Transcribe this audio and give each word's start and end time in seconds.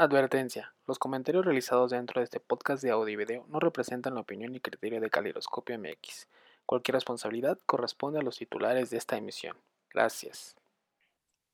Advertencia: 0.00 0.72
Los 0.86 1.00
comentarios 1.00 1.44
realizados 1.44 1.90
dentro 1.90 2.20
de 2.20 2.24
este 2.24 2.38
podcast 2.38 2.84
de 2.84 2.92
audio 2.92 3.14
y 3.14 3.16
video 3.16 3.44
no 3.48 3.58
representan 3.58 4.14
la 4.14 4.20
opinión 4.20 4.52
ni 4.52 4.60
criterio 4.60 5.00
de 5.00 5.10
Calidoscopio 5.10 5.76
MX. 5.76 6.28
Cualquier 6.66 6.94
responsabilidad 6.94 7.58
corresponde 7.66 8.20
a 8.20 8.22
los 8.22 8.38
titulares 8.38 8.90
de 8.90 8.96
esta 8.96 9.16
emisión. 9.16 9.56
Gracias. 9.92 10.54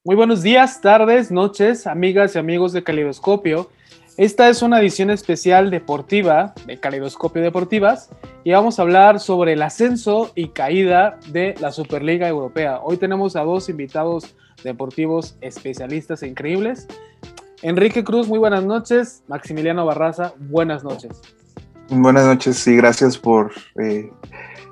Muy 0.04 0.14
buenos 0.14 0.42
días, 0.42 0.82
tardes, 0.82 1.30
noches, 1.30 1.86
amigas 1.86 2.34
y 2.34 2.38
amigos 2.38 2.74
de 2.74 2.84
Calidoscopio. 2.84 3.70
Esta 4.18 4.50
es 4.50 4.60
una 4.60 4.78
edición 4.78 5.08
especial 5.08 5.70
deportiva 5.70 6.52
de 6.66 6.78
Calidoscopio 6.78 7.40
Deportivas 7.40 8.10
y 8.44 8.52
vamos 8.52 8.78
a 8.78 8.82
hablar 8.82 9.20
sobre 9.20 9.54
el 9.54 9.62
ascenso 9.62 10.32
y 10.34 10.48
caída 10.48 11.18
de 11.28 11.54
la 11.60 11.72
Superliga 11.72 12.28
Europea. 12.28 12.80
Hoy 12.82 12.98
tenemos 12.98 13.36
a 13.36 13.42
dos 13.42 13.70
invitados 13.70 14.36
deportivos 14.62 15.36
especialistas 15.40 16.22
e 16.22 16.28
increíbles. 16.28 16.88
Enrique 17.64 18.04
Cruz, 18.04 18.28
muy 18.28 18.38
buenas 18.38 18.62
noches. 18.62 19.22
Maximiliano 19.26 19.86
Barraza, 19.86 20.34
buenas 20.36 20.84
noches. 20.84 21.22
Buenas 21.88 22.26
noches 22.26 22.66
y 22.66 22.76
gracias 22.76 23.16
por 23.16 23.52
eh, 23.80 24.12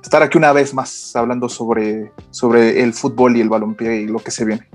estar 0.03 0.23
aquí 0.23 0.37
una 0.37 0.53
vez 0.53 0.75
más 0.75 1.17
hablando 1.17 1.49
sobre, 1.49 2.13
sobre 2.31 2.83
el 2.83 2.93
fútbol 2.93 3.35
y 3.35 3.41
el 3.41 3.49
balompié 3.49 4.03
y 4.03 4.07
lo 4.09 4.19
que 4.19 4.31
se 4.31 4.45
viene. 4.45 4.69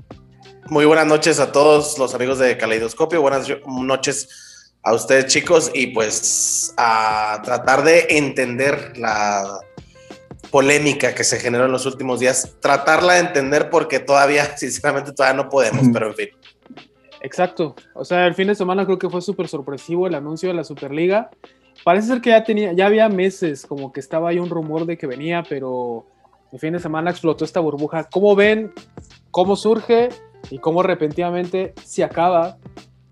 Muy 0.66 0.84
buenas 0.84 1.06
noches 1.06 1.38
a 1.38 1.52
todos 1.52 1.96
los 1.96 2.12
amigos 2.12 2.40
de 2.40 2.56
Caleidoscopio. 2.58 3.22
Buenas 3.22 3.46
noches 3.68 4.72
a 4.82 4.94
ustedes, 4.94 5.26
chicos, 5.26 5.70
y 5.72 5.86
pues 5.94 6.74
a 6.76 7.40
tratar 7.44 7.84
de 7.84 8.04
entender 8.10 8.98
la 8.98 9.60
polémica 10.50 11.14
que 11.14 11.22
se 11.22 11.38
generó 11.38 11.66
en 11.66 11.72
los 11.72 11.86
últimos 11.86 12.18
días. 12.18 12.56
Tratarla 12.58 13.12
de 13.12 13.20
entender 13.20 13.70
porque 13.70 14.00
todavía, 14.00 14.56
sinceramente, 14.56 15.12
todavía 15.12 15.40
no 15.40 15.48
podemos, 15.48 15.86
pero 15.92 16.08
en 16.08 16.14
fin. 16.16 16.28
Exacto. 17.20 17.74
O 17.94 18.04
sea, 18.04 18.26
el 18.26 18.34
fin 18.34 18.48
de 18.48 18.54
semana 18.54 18.84
creo 18.84 18.98
que 18.98 19.10
fue 19.10 19.20
súper 19.20 19.48
sorpresivo 19.48 20.06
el 20.06 20.14
anuncio 20.14 20.48
de 20.48 20.54
la 20.54 20.64
Superliga. 20.64 21.30
Parece 21.84 22.08
ser 22.08 22.20
que 22.20 22.30
ya 22.30 22.44
tenía, 22.44 22.72
ya 22.72 22.86
había 22.86 23.08
meses 23.08 23.66
como 23.66 23.92
que 23.92 24.00
estaba 24.00 24.30
ahí 24.30 24.38
un 24.38 24.50
rumor 24.50 24.86
de 24.86 24.98
que 24.98 25.06
venía, 25.06 25.42
pero 25.48 26.06
el 26.52 26.58
fin 26.58 26.72
de 26.72 26.80
semana 26.80 27.10
explotó 27.10 27.44
esta 27.44 27.60
burbuja. 27.60 28.04
¿Cómo 28.04 28.34
ven 28.34 28.72
cómo 29.30 29.56
surge 29.56 30.08
y 30.50 30.58
cómo 30.58 30.82
repentinamente 30.82 31.74
se 31.84 32.04
acaba? 32.04 32.58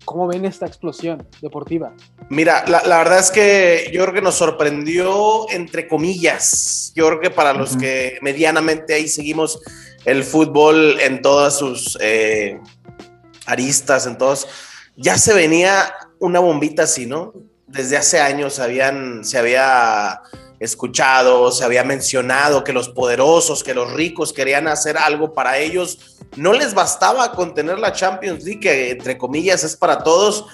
¿Cómo 0.05 0.27
ven 0.27 0.45
esta 0.45 0.65
explosión 0.65 1.27
deportiva? 1.41 1.93
Mira, 2.29 2.63
la, 2.67 2.81
la, 2.85 2.99
verdad 2.99 3.19
es 3.19 3.29
que 3.29 3.89
yo 3.93 4.03
creo 4.03 4.13
que 4.13 4.21
nos 4.21 4.35
sorprendió, 4.35 5.49
entre 5.49 5.87
comillas. 5.87 6.93
Yo 6.95 7.07
creo 7.07 7.19
que 7.19 7.29
para 7.29 7.53
los 7.53 7.75
que 7.75 8.17
medianamente 8.21 8.93
ahí 8.93 9.09
seguimos 9.09 9.59
el 10.05 10.23
fútbol 10.23 10.99
en 11.01 11.21
todas 11.21 11.57
sus 11.57 11.97
eh, 11.99 12.61
aristas, 13.47 14.05
entonces 14.05 14.47
ya 14.95 15.17
se 15.17 15.33
venía 15.33 15.93
una 16.19 16.39
bombita 16.39 16.83
así, 16.83 17.05
¿no? 17.05 17.33
Desde 17.65 17.97
hace 17.97 18.19
años 18.19 18.59
habían, 18.59 19.23
se 19.25 19.37
había 19.37 20.21
escuchado, 20.59 21.51
se 21.51 21.63
había 21.63 21.83
mencionado 21.83 22.63
que 22.63 22.73
los 22.73 22.89
poderosos, 22.89 23.63
que 23.63 23.73
los 23.73 23.93
ricos 23.93 24.33
querían 24.33 24.67
hacer 24.67 24.97
algo 24.97 25.33
para 25.33 25.57
ellos. 25.57 26.17
No 26.35 26.53
les 26.53 26.73
bastaba 26.73 27.31
con 27.31 27.53
tener 27.53 27.79
la 27.79 27.93
Champions 27.93 28.43
League, 28.43 28.59
que 28.59 28.91
entre 28.91 29.17
comillas 29.17 29.63
es 29.63 29.75
para 29.75 30.03
todos. 30.03 30.45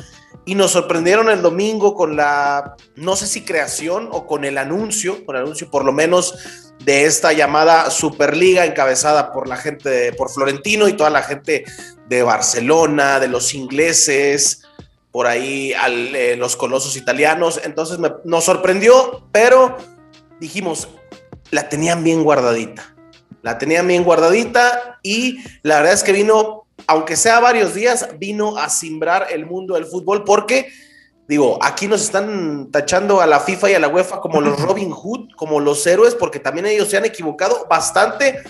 Y 0.45 0.55
nos 0.55 0.71
sorprendieron 0.71 1.29
el 1.29 1.41
domingo 1.41 1.95
con 1.95 2.17
la, 2.17 2.75
no 2.97 3.15
sé 3.15 3.27
si 3.27 3.45
creación 3.45 4.09
o 4.11 4.27
con 4.27 4.43
el 4.43 4.57
anuncio, 4.57 5.25
con 5.25 5.37
anuncio 5.37 5.71
por 5.71 5.85
lo 5.85 5.93
menos 5.93 6.35
de 6.83 7.05
esta 7.05 7.31
llamada 7.31 7.89
Superliga 7.89 8.65
encabezada 8.65 9.31
por 9.31 9.47
la 9.47 9.55
gente, 9.55 10.11
por 10.13 10.29
Florentino 10.29 10.89
y 10.89 10.93
toda 10.93 11.09
la 11.09 11.21
gente 11.21 11.63
de 12.07 12.23
Barcelona, 12.23 13.19
de 13.19 13.27
los 13.27 13.53
ingleses, 13.53 14.63
por 15.11 15.27
ahí 15.27 15.73
al, 15.73 16.15
eh, 16.15 16.35
los 16.35 16.55
colosos 16.55 16.97
italianos. 16.97 17.61
Entonces 17.63 17.99
me, 17.99 18.11
nos 18.23 18.43
sorprendió, 18.43 19.27
pero 19.31 19.77
dijimos, 20.39 20.89
la 21.51 21.69
tenían 21.69 22.03
bien 22.03 22.23
guardadita. 22.23 22.95
La 23.41 23.57
tenían 23.57 23.87
bien 23.87 24.03
guardadita 24.03 24.99
y 25.03 25.37
la 25.63 25.77
verdad 25.77 25.93
es 25.93 26.03
que 26.03 26.13
vino, 26.13 26.65
aunque 26.87 27.15
sea 27.15 27.39
varios 27.39 27.75
días, 27.75 28.07
vino 28.17 28.57
a 28.57 28.69
simbrar 28.69 29.27
el 29.31 29.45
mundo 29.45 29.75
del 29.75 29.85
fútbol 29.85 30.23
porque, 30.23 30.71
digo, 31.27 31.59
aquí 31.61 31.87
nos 31.87 32.01
están 32.01 32.71
tachando 32.71 33.19
a 33.19 33.27
la 33.27 33.41
FIFA 33.41 33.71
y 33.71 33.73
a 33.73 33.79
la 33.79 33.89
UEFA 33.89 34.21
como 34.21 34.41
los 34.41 34.59
Robin 34.65 34.91
Hood, 34.91 35.31
como 35.35 35.59
los 35.59 35.85
héroes, 35.85 36.15
porque 36.15 36.39
también 36.39 36.65
ellos 36.65 36.89
se 36.89 36.97
han 36.97 37.05
equivocado 37.05 37.67
bastante 37.69 38.41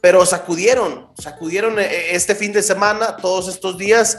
pero 0.00 0.24
sacudieron, 0.26 1.08
sacudieron 1.18 1.78
eh, 1.78 2.14
este 2.14 2.34
fin 2.34 2.52
de 2.52 2.62
semana, 2.62 3.16
todos 3.16 3.48
estos 3.48 3.78
días, 3.78 4.18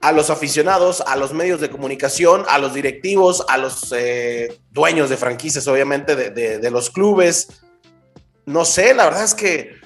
a 0.00 0.12
los 0.12 0.30
aficionados, 0.30 1.02
a 1.06 1.16
los 1.16 1.34
medios 1.34 1.60
de 1.60 1.70
comunicación, 1.70 2.44
a 2.48 2.58
los 2.58 2.72
directivos, 2.72 3.44
a 3.48 3.58
los 3.58 3.92
eh, 3.94 4.60
dueños 4.70 5.10
de 5.10 5.16
franquicias, 5.16 5.68
obviamente, 5.68 6.16
de, 6.16 6.70
los 6.70 6.90
clubes. 6.90 7.62
No 8.46 8.64
sé, 8.64 8.94
la 8.94 9.04
verdad 9.04 9.24
es 9.24 9.34
que 9.34 9.78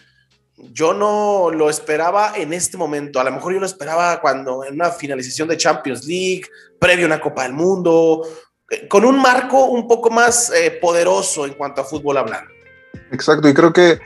yo 0.56 0.94
no 0.94 1.50
lo 1.50 1.68
esperaba 1.68 2.34
en 2.36 2.52
este 2.52 2.76
momento. 2.76 3.18
A 3.18 3.24
lo 3.24 3.32
mejor 3.32 3.54
yo 3.54 3.60
lo 3.60 3.66
esperaba 3.66 4.20
cuando 4.20 4.64
en 4.64 4.74
una 4.74 4.91
finalización 4.91 5.48
de 5.48 5.56
Champions 5.56 6.04
League, 6.04 6.44
previo 6.78 7.06
a 7.06 7.08
una 7.08 7.20
Copa 7.20 7.42
del 7.42 7.52
Mundo, 7.52 8.22
eh, 8.70 8.86
con 8.86 9.04
un 9.04 9.20
marco 9.20 9.64
un 9.64 9.88
poco 9.88 10.10
más 10.10 10.50
eh, 10.50 10.78
poderoso 10.80 11.44
en 11.44 11.54
cuanto 11.54 11.80
a 11.80 11.84
fútbol 11.84 12.18
hablando. 12.18 12.52
Exacto, 13.10 13.48
y 13.48 13.54
creo 13.54 13.72
que 13.72 13.98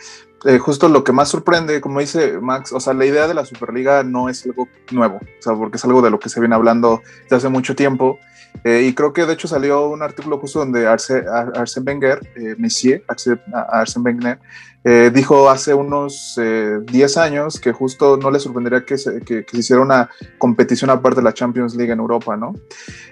eh, 0.44 0.59
justo 0.59 0.88
lo 0.88 1.03
que 1.04 1.12
más 1.12 1.28
sorprende, 1.28 1.81
como 1.81 2.00
dice 2.00 2.38
Max, 2.41 2.72
o 2.72 2.81
sea, 2.81 2.94
la 2.94 3.06
idea 3.06 3.26
de 3.26 3.34
la 3.34 3.44
Superliga 3.44 4.04
no 4.04 4.28
es 4.28 4.44
algo 4.47 4.69
nuevo, 4.93 5.16
o 5.16 5.43
sea, 5.43 5.54
porque 5.54 5.76
es 5.76 5.84
algo 5.84 6.03
de 6.03 6.10
lo 6.10 6.19
que 6.19 6.28
se 6.28 6.41
viene 6.41 6.54
hablando 6.54 7.03
desde 7.25 7.37
hace 7.37 7.49
mucho 7.49 7.75
tiempo. 7.75 8.19
Eh, 8.65 8.87
y 8.88 8.94
creo 8.94 9.12
que 9.12 9.25
de 9.25 9.34
hecho 9.34 9.47
salió 9.47 9.88
un 9.88 10.03
artículo 10.03 10.38
justo 10.38 10.60
donde 10.60 10.87
Arsène, 10.88 11.87
Wenger, 11.87 12.21
eh, 12.34 12.54
Messier, 12.59 13.04
Arsène 13.06 14.04
Wenger, 14.04 14.38
eh, 14.84 15.10
dijo 15.12 15.50
hace 15.50 15.75
unos 15.75 16.38
10 16.84 17.16
años 17.19 17.60
que 17.60 17.72
justo 17.72 18.16
no 18.16 18.31
le 18.31 18.41
sorprendería 18.41 18.84
que 18.84 18.97
se, 18.97 19.21
que 19.21 19.44
se, 19.48 19.59
hiciera 19.59 19.82
una 19.82 20.09
competición 20.38 20.91
aparte 20.91 21.21
de 21.21 21.25
la 21.25 21.34
Champions 21.34 21.75
League 21.75 21.93
en 21.93 21.98
Europa, 21.98 22.37
¿no? 22.37 22.54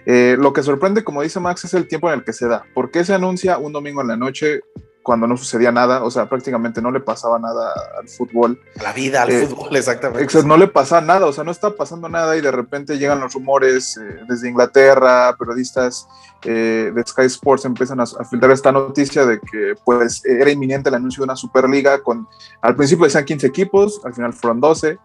lo 0.06 0.52
que 0.52 0.62
sorprende, 0.62 1.04
como 1.04 1.22
dice 1.22 1.40
Max, 1.40 1.64
es 1.64 1.74
el 1.74 1.88
tiempo 1.88 2.08
en 2.08 2.20
el 2.20 2.24
que 2.24 2.32
se 2.32 2.46
da. 2.46 2.64
¿Por 2.74 2.90
qué 2.90 3.04
se 3.04 3.14
anuncia 3.14 3.58
un 3.58 3.72
domingo 3.72 4.00
en 4.00 4.08
la 4.08 4.16
noche 4.16 4.60
cuando 5.06 5.28
no 5.28 5.36
sucedía 5.36 5.70
nada, 5.70 6.02
o 6.02 6.10
sea, 6.10 6.28
prácticamente 6.28 6.82
no 6.82 6.90
le 6.90 6.98
pasaba 6.98 7.38
nada 7.38 7.72
al 7.96 8.08
fútbol. 8.08 8.60
A 8.80 8.82
la 8.82 8.92
vida, 8.92 9.22
al 9.22 9.30
eh, 9.30 9.46
fútbol, 9.46 9.76
exactamente. 9.76 10.24
Exacto, 10.24 10.48
no 10.48 10.56
le 10.56 10.66
pasaba 10.66 11.00
nada, 11.00 11.26
o 11.26 11.32
sea, 11.32 11.44
no 11.44 11.52
está 11.52 11.70
pasando 11.76 12.08
nada 12.08 12.36
y 12.36 12.40
de 12.40 12.50
repente 12.50 12.98
llegan 12.98 13.20
los 13.20 13.32
rumores 13.32 13.96
eh, 13.98 14.24
desde 14.28 14.48
Inglaterra, 14.48 15.36
periodistas 15.38 16.08
eh, 16.42 16.90
de 16.92 17.06
Sky 17.06 17.22
Sports 17.26 17.66
empiezan 17.66 18.00
a, 18.00 18.02
a, 18.02 18.24
filtrar 18.24 18.50
esta 18.50 18.72
noticia 18.72 19.24
de 19.24 19.38
que 19.38 19.74
pues 19.84 20.24
era 20.24 20.50
inminente 20.50 20.88
el 20.88 20.96
anuncio 20.96 21.20
de 21.20 21.26
una 21.26 21.36
Superliga 21.36 22.02
con, 22.02 22.26
al 22.60 22.74
principio 22.74 23.04
decían 23.04 23.24
15 23.24 23.46
equipos, 23.46 24.00
al 24.04 24.12
final 24.12 24.32
fueron 24.32 24.60
12. 24.60 24.98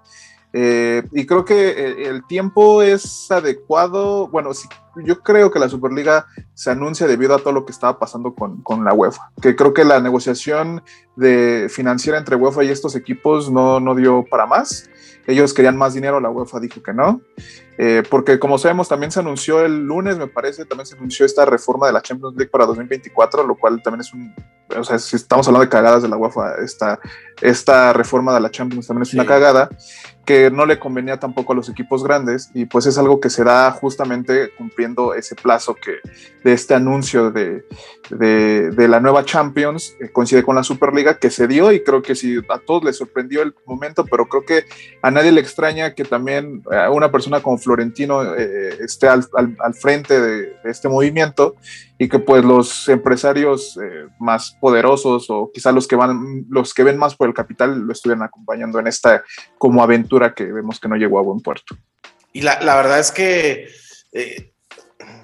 Eh, 0.53 1.03
y 1.11 1.25
creo 1.27 1.45
que 1.45 2.07
el 2.09 2.25
tiempo 2.25 2.81
es 2.81 3.29
adecuado. 3.29 4.27
Bueno, 4.29 4.53
sí, 4.55 4.67
yo 4.95 5.21
creo 5.21 5.51
que 5.51 5.59
la 5.59 5.69
Superliga 5.69 6.25
se 6.53 6.71
anuncia 6.71 7.07
debido 7.07 7.35
a 7.35 7.39
todo 7.39 7.53
lo 7.53 7.65
que 7.65 7.71
estaba 7.71 7.99
pasando 7.99 8.33
con, 8.33 8.61
con 8.61 8.83
la 8.83 8.93
UEFA. 8.93 9.31
Que 9.41 9.55
creo 9.55 9.73
que 9.73 9.83
la 9.83 9.99
negociación 9.99 10.83
de 11.15 11.67
financiera 11.69 12.17
entre 12.17 12.35
UEFA 12.35 12.63
y 12.63 12.69
estos 12.69 12.95
equipos 12.95 13.51
no, 13.51 13.79
no 13.79 13.95
dio 13.95 14.25
para 14.29 14.45
más. 14.45 14.89
Ellos 15.27 15.53
querían 15.53 15.77
más 15.77 15.93
dinero, 15.93 16.19
la 16.19 16.29
UEFA 16.29 16.59
dijo 16.59 16.81
que 16.81 16.93
no. 16.93 17.21
Eh, 17.77 18.03
porque 18.09 18.37
como 18.37 18.57
sabemos, 18.57 18.87
también 18.89 19.11
se 19.11 19.19
anunció 19.19 19.61
el 19.61 19.85
lunes, 19.85 20.17
me 20.17 20.27
parece, 20.27 20.65
también 20.65 20.85
se 20.85 20.95
anunció 20.95 21.25
esta 21.25 21.45
reforma 21.45 21.87
de 21.87 21.93
la 21.93 22.01
Champions 22.01 22.35
League 22.35 22.51
para 22.51 22.65
2024, 22.65 23.45
lo 23.45 23.55
cual 23.55 23.81
también 23.81 24.01
es 24.01 24.13
un, 24.13 24.33
o 24.77 24.83
sea, 24.83 24.99
si 24.99 25.15
estamos 25.15 25.47
hablando 25.47 25.65
de 25.65 25.69
cagadas 25.69 26.03
de 26.03 26.09
la 26.09 26.17
UEFA, 26.17 26.55
esta, 26.63 26.99
esta 27.41 27.93
reforma 27.93 28.33
de 28.33 28.41
la 28.41 28.51
Champions 28.51 28.87
también 28.87 29.03
es 29.03 29.09
sí. 29.09 29.17
una 29.17 29.25
cagada 29.25 29.69
que 30.25 30.51
no 30.51 30.65
le 30.65 30.79
convenía 30.79 31.19
tampoco 31.19 31.53
a 31.53 31.55
los 31.55 31.69
equipos 31.69 32.03
grandes 32.03 32.51
y 32.53 32.65
pues 32.65 32.85
es 32.85 32.97
algo 32.97 33.19
que 33.19 33.29
se 33.29 33.43
da 33.43 33.71
justamente 33.71 34.53
cumpliendo 34.81 35.13
ese 35.13 35.35
plazo 35.35 35.75
que 35.75 35.97
de 36.43 36.53
este 36.53 36.73
anuncio 36.73 37.29
de, 37.29 37.63
de, 38.09 38.71
de 38.71 38.87
la 38.87 38.99
nueva 38.99 39.23
Champions 39.23 39.95
eh, 39.99 40.11
coincide 40.11 40.43
con 40.43 40.55
la 40.55 40.63
Superliga 40.63 41.19
que 41.19 41.29
se 41.29 41.47
dio 41.47 41.71
y 41.71 41.83
creo 41.83 42.01
que 42.01 42.15
sí, 42.15 42.39
a 42.49 42.57
todos 42.57 42.83
les 42.83 42.97
sorprendió 42.97 43.43
el 43.43 43.53
momento, 43.67 44.05
pero 44.05 44.25
creo 44.27 44.43
que 44.43 44.65
a 45.03 45.11
nadie 45.11 45.31
le 45.31 45.41
extraña 45.41 45.93
que 45.93 46.03
también 46.03 46.63
a 46.71 46.89
una 46.89 47.11
persona 47.11 47.41
como 47.41 47.59
Florentino 47.59 48.35
eh, 48.35 48.77
esté 48.79 49.07
al, 49.07 49.23
al, 49.35 49.55
al 49.59 49.73
frente 49.75 50.19
de, 50.19 50.41
de, 50.63 50.71
este 50.71 50.89
movimiento 50.89 51.55
y 51.99 52.09
que 52.09 52.17
pues 52.17 52.43
los 52.43 52.89
empresarios 52.89 53.77
eh, 53.77 54.07
más 54.19 54.57
poderosos 54.59 55.29
o 55.29 55.51
quizá 55.53 55.71
los 55.71 55.87
que 55.87 55.95
van, 55.95 56.45
los 56.49 56.73
que 56.73 56.83
ven 56.83 56.97
más 56.97 57.15
por 57.15 57.27
el 57.27 57.35
capital 57.35 57.81
lo 57.81 57.93
estuvieran 57.93 58.23
acompañando 58.23 58.79
en 58.79 58.87
esta 58.87 59.23
como 59.59 59.83
aventura 59.83 60.33
que 60.33 60.45
vemos 60.45 60.79
que 60.79 60.87
no 60.87 60.95
llegó 60.95 61.19
a 61.19 61.23
buen 61.23 61.41
puerto. 61.41 61.75
Y 62.33 62.41
la, 62.41 62.61
la 62.61 62.75
verdad 62.75 62.99
es 62.99 63.11
que 63.11 63.67
eh, 64.13 64.50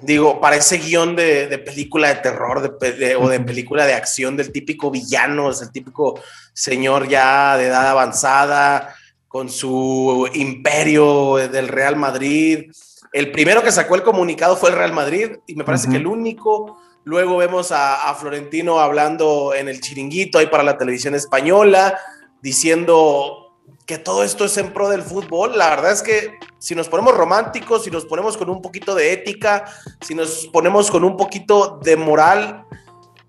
digo, 0.02 0.40
parece 0.40 0.78
guion 0.78 1.16
de, 1.16 1.46
de, 1.48 1.58
película 1.58 2.08
de 2.08 2.16
terror 2.16 2.78
de, 2.78 2.92
de, 2.92 3.16
o 3.16 3.28
de 3.28 3.40
película 3.40 3.86
de 3.86 3.94
acción 3.94 4.36
del 4.36 4.52
típico 4.52 4.90
villano, 4.90 5.50
es 5.50 5.62
el 5.62 5.72
típico 5.72 6.20
señor 6.52 7.08
ya 7.08 7.56
de 7.56 7.66
edad 7.66 7.88
avanzada 7.88 8.94
con 9.28 9.50
su 9.50 10.28
imperio 10.32 11.36
del 11.36 11.68
Real 11.68 11.96
Madrid, 11.96 12.72
El 13.12 13.30
primero 13.30 13.62
que 13.62 13.70
sacó 13.70 13.94
el 13.94 14.02
comunicado 14.02 14.56
fue 14.56 14.70
el 14.70 14.76
Real 14.76 14.92
Madrid 14.92 15.36
y 15.46 15.54
me 15.54 15.64
parece 15.64 15.88
que 15.88 15.96
el 15.96 16.06
único. 16.06 16.78
Luego 17.04 17.36
vemos 17.38 17.72
a, 17.72 18.14
Florentino 18.18 18.80
hablando 18.80 19.54
en 19.54 19.68
el 19.68 19.80
chiringuito 19.80 20.38
ahí 20.38 20.46
para 20.46 20.62
la 20.62 20.76
televisión 20.76 21.14
española, 21.14 21.98
diciendo 22.42 23.47
que 23.88 23.96
todo 23.96 24.22
esto 24.22 24.44
es 24.44 24.58
en 24.58 24.74
pro 24.74 24.90
del 24.90 25.00
fútbol. 25.02 25.56
La 25.56 25.70
verdad 25.70 25.92
es 25.92 26.02
que 26.02 26.38
si 26.58 26.74
nos 26.74 26.90
ponemos 26.90 27.16
románticos, 27.16 27.84
si 27.84 27.90
nos 27.90 28.04
ponemos 28.04 28.36
con 28.36 28.50
un 28.50 28.60
poquito 28.60 28.94
de 28.94 29.14
ética, 29.14 29.64
si 30.06 30.14
nos 30.14 30.46
ponemos 30.52 30.90
con 30.90 31.04
un 31.04 31.16
poquito 31.16 31.80
de 31.82 31.96
moral, 31.96 32.66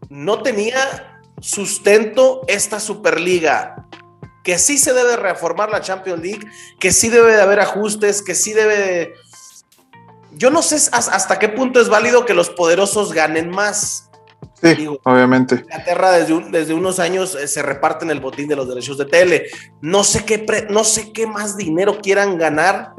no 0.10 0.42
tenía 0.42 1.22
sustento 1.40 2.42
esta 2.48 2.82
Superliga 2.82 3.88
que 4.44 4.60
sí 4.60 4.78
se 4.78 4.94
debe 4.94 5.16
reformar 5.16 5.70
la 5.72 5.80
Champions 5.80 6.22
League, 6.22 6.46
que 6.78 6.92
sí 6.92 7.08
debe 7.08 7.38
de 7.38 7.42
haber 7.42 7.62
ajustes, 7.62 8.22
que 8.22 8.36
sí 8.36 8.52
debe 8.52 8.78
de... 8.78 9.14
Yo 10.34 10.50
no 10.50 10.62
sé 10.62 10.76
hasta 10.92 11.40
qué 11.40 11.48
punto 11.48 11.80
es 11.80 11.88
válido 11.88 12.26
que 12.26 12.34
los 12.34 12.50
poderosos 12.50 13.14
ganen 13.14 13.50
más. 13.50 14.09
Sí, 14.62 14.88
obviamente. 15.04 15.56
Inglaterra 15.56 16.12
desde, 16.12 16.50
desde 16.50 16.74
unos 16.74 17.00
años 17.00 17.36
eh, 17.36 17.48
se 17.48 17.62
reparten 17.62 18.12
el 18.12 18.20
botín 18.20 18.48
de 18.48 18.56
los 18.56 18.68
derechos 18.68 18.98
de 18.98 19.06
tele. 19.06 19.46
No 19.82 20.04
sé 20.04 20.26
qué, 20.26 20.68
no 20.70 20.84
sé 20.84 21.12
qué 21.14 21.28
más 21.28 21.56
dinero 21.56 22.00
quieran 22.02 22.38
ganar. 22.38 22.94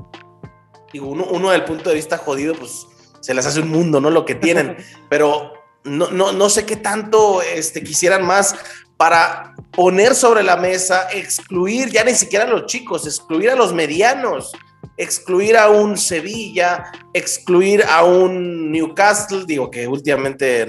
Digo, 0.93 1.09
uno, 1.09 1.27
uno 1.31 1.51
del 1.51 1.65
punto 1.65 1.91
de 1.91 1.97
vista 1.97 2.17
jodido, 2.17 2.55
pues 2.55 2.87
se 3.21 3.35
les 3.35 3.45
hace 3.45 3.61
un 3.61 3.69
mundo, 3.69 4.01
¿no? 4.01 4.11
Lo 4.11 4.25
que 4.25 4.35
tienen. 4.35 4.77
Pero 5.11 5.53
no, 5.85 6.11
no, 6.11 6.33
no 6.33 6.49
sé 6.49 6.65
qué 6.65 6.77
tanto 6.77 7.43
este, 7.43 7.83
quisieran 7.83 8.27
más 8.27 8.55
para 8.97 9.55
poner 9.73 10.15
sobre 10.15 10.43
la 10.43 10.57
mesa, 10.57 11.09
excluir 11.13 11.91
ya 11.91 12.05
ni 12.05 12.15
siquiera 12.15 12.45
a 12.45 12.49
los 12.49 12.67
chicos, 12.67 13.07
excluir 13.07 13.49
a 13.51 13.55
los 13.55 13.73
medianos, 13.73 14.53
excluir 14.99 15.57
a 15.57 15.71
un 15.71 15.97
Sevilla, 15.97 16.85
excluir 17.15 17.83
a 17.89 18.05
un 18.05 18.71
Newcastle, 18.71 19.45
digo 19.47 19.71
que 19.71 19.89
últimamente, 19.89 20.67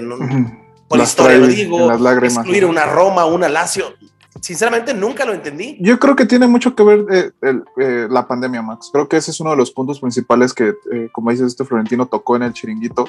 por 0.92 1.00
historia 1.00 1.38
lo 1.38 1.46
digo, 1.46 1.90
excluir 2.22 2.66
una 2.66 2.84
Roma, 2.84 3.24
una 3.24 3.48
Lazio, 3.48 3.94
sinceramente 4.42 4.92
nunca 4.92 5.24
lo 5.24 5.32
entendí. 5.32 5.78
Yo 5.80 5.98
creo 5.98 6.16
que 6.16 6.26
tiene 6.26 6.48
mucho 6.48 6.74
que 6.74 6.82
ver 6.82 7.06
eh, 7.10 7.30
eh, 7.78 8.08
la 8.10 8.26
pandemia, 8.26 8.60
Max. 8.60 8.90
Creo 8.92 9.08
que 9.08 9.16
ese 9.16 9.30
es 9.30 9.40
uno 9.40 9.50
de 9.50 9.56
los 9.56 9.70
puntos 9.70 10.00
principales 10.00 10.52
que, 10.52 10.74
eh, 10.92 11.08
como 11.12 11.30
dices, 11.30 11.46
este 11.46 11.64
Florentino 11.64 12.06
tocó 12.06 12.34
en 12.34 12.42
el 12.42 12.52
chiringuito, 12.52 13.06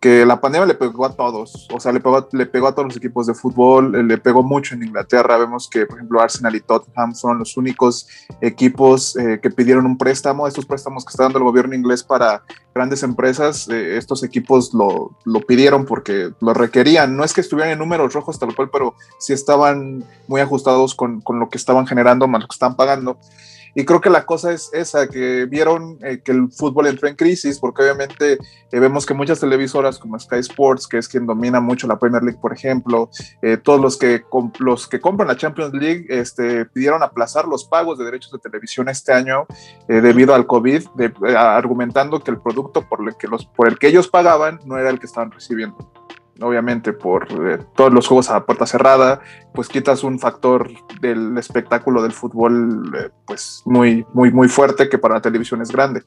que 0.00 0.26
la 0.26 0.40
pandemia 0.40 0.66
le 0.66 0.74
pegó 0.74 1.06
a 1.06 1.14
todos, 1.14 1.68
o 1.72 1.80
sea, 1.80 1.92
le 1.92 2.00
pegó, 2.00 2.28
le 2.32 2.46
pegó 2.46 2.66
a 2.66 2.74
todos 2.74 2.88
los 2.88 2.96
equipos 2.96 3.26
de 3.26 3.34
fútbol, 3.34 4.06
le 4.06 4.18
pegó 4.18 4.42
mucho 4.42 4.74
en 4.74 4.82
Inglaterra. 4.82 5.38
Vemos 5.38 5.70
que, 5.70 5.86
por 5.86 5.98
ejemplo, 5.98 6.20
Arsenal 6.20 6.54
y 6.54 6.60
Tottenham 6.60 7.14
son 7.14 7.38
los 7.38 7.56
únicos 7.56 8.08
equipos 8.40 9.14
que 9.14 9.50
pidieron 9.50 9.86
un 9.86 9.96
préstamo. 9.96 10.46
Estos 10.46 10.66
préstamos 10.66 11.04
que 11.04 11.10
está 11.10 11.22
dando 11.22 11.38
el 11.38 11.44
gobierno 11.44 11.74
inglés 11.74 12.02
para 12.02 12.42
grandes 12.74 13.02
empresas, 13.02 13.68
estos 13.70 14.22
equipos 14.22 14.74
lo, 14.74 15.16
lo 15.24 15.40
pidieron 15.40 15.86
porque 15.86 16.30
lo 16.40 16.52
requerían. 16.52 17.16
No 17.16 17.24
es 17.24 17.32
que 17.32 17.40
estuvieran 17.40 17.72
en 17.72 17.78
números 17.78 18.12
rojos 18.12 18.38
tal 18.38 18.54
cual, 18.54 18.68
pero 18.70 18.94
sí 19.18 19.32
estaban 19.32 20.04
muy 20.28 20.42
ajustados 20.42 20.55
ajustados 20.56 20.94
con, 20.94 21.20
con, 21.20 21.38
lo 21.38 21.48
que 21.48 21.58
estaban 21.58 21.86
generando 21.86 22.26
más 22.26 22.42
lo 22.42 22.48
que 22.48 22.54
están 22.54 22.76
pagando. 22.76 23.18
Y 23.78 23.84
creo 23.84 24.00
que 24.00 24.08
la 24.08 24.24
cosa 24.24 24.54
es 24.54 24.70
esa, 24.72 25.06
que 25.06 25.44
vieron 25.44 25.98
eh, 26.02 26.22
que 26.24 26.32
el 26.32 26.50
fútbol 26.50 26.86
entró 26.86 27.08
en 27.08 27.14
crisis, 27.14 27.58
porque 27.58 27.82
obviamente 27.82 28.38
eh, 28.72 28.80
vemos 28.80 29.04
que 29.04 29.12
muchas 29.12 29.38
televisoras 29.38 29.98
como 29.98 30.18
Sky 30.18 30.38
Sports, 30.38 30.88
que 30.88 30.96
es 30.96 31.06
quien 31.06 31.26
domina 31.26 31.60
mucho 31.60 31.86
la 31.86 31.98
Premier 31.98 32.22
League, 32.22 32.38
por 32.40 32.54
ejemplo, 32.54 33.10
eh, 33.42 33.58
todos 33.58 33.78
los 33.78 33.98
que, 33.98 34.24
los 34.60 34.88
que 34.88 34.98
compran 34.98 35.28
la 35.28 35.36
Champions 35.36 35.74
League 35.74 36.06
este, 36.08 36.64
pidieron 36.64 37.02
aplazar 37.02 37.46
los 37.46 37.66
pagos 37.66 37.98
de 37.98 38.06
derechos 38.06 38.32
de 38.32 38.38
televisión 38.38 38.88
este 38.88 39.12
año 39.12 39.46
debido 39.86 40.34
al 40.34 40.46
COVID, 40.46 40.86
argumentando 41.36 42.20
que 42.20 42.30
el 42.30 42.40
producto 42.40 42.88
por 42.88 43.06
el 43.06 43.14
que, 43.16 43.28
los, 43.28 43.44
por 43.44 43.68
el 43.68 43.78
que 43.78 43.88
ellos 43.88 44.08
pagaban 44.08 44.58
no 44.64 44.78
era 44.78 44.88
el 44.88 44.98
que 44.98 45.04
estaban 45.04 45.30
recibiendo 45.30 46.05
obviamente 46.40 46.92
por 46.92 47.26
eh, 47.30 47.58
todos 47.74 47.92
los 47.92 48.06
juegos 48.06 48.30
a 48.30 48.44
puerta 48.44 48.66
cerrada, 48.66 49.20
pues 49.54 49.68
quitas 49.68 50.04
un 50.04 50.18
factor 50.18 50.70
del 51.00 51.36
espectáculo 51.38 52.02
del 52.02 52.12
fútbol 52.12 52.92
eh, 52.96 53.10
pues 53.26 53.62
muy, 53.64 54.04
muy, 54.12 54.30
muy 54.30 54.48
fuerte 54.48 54.88
que 54.88 54.98
para 54.98 55.14
la 55.14 55.20
televisión 55.20 55.62
es 55.62 55.70
grande. 55.70 56.02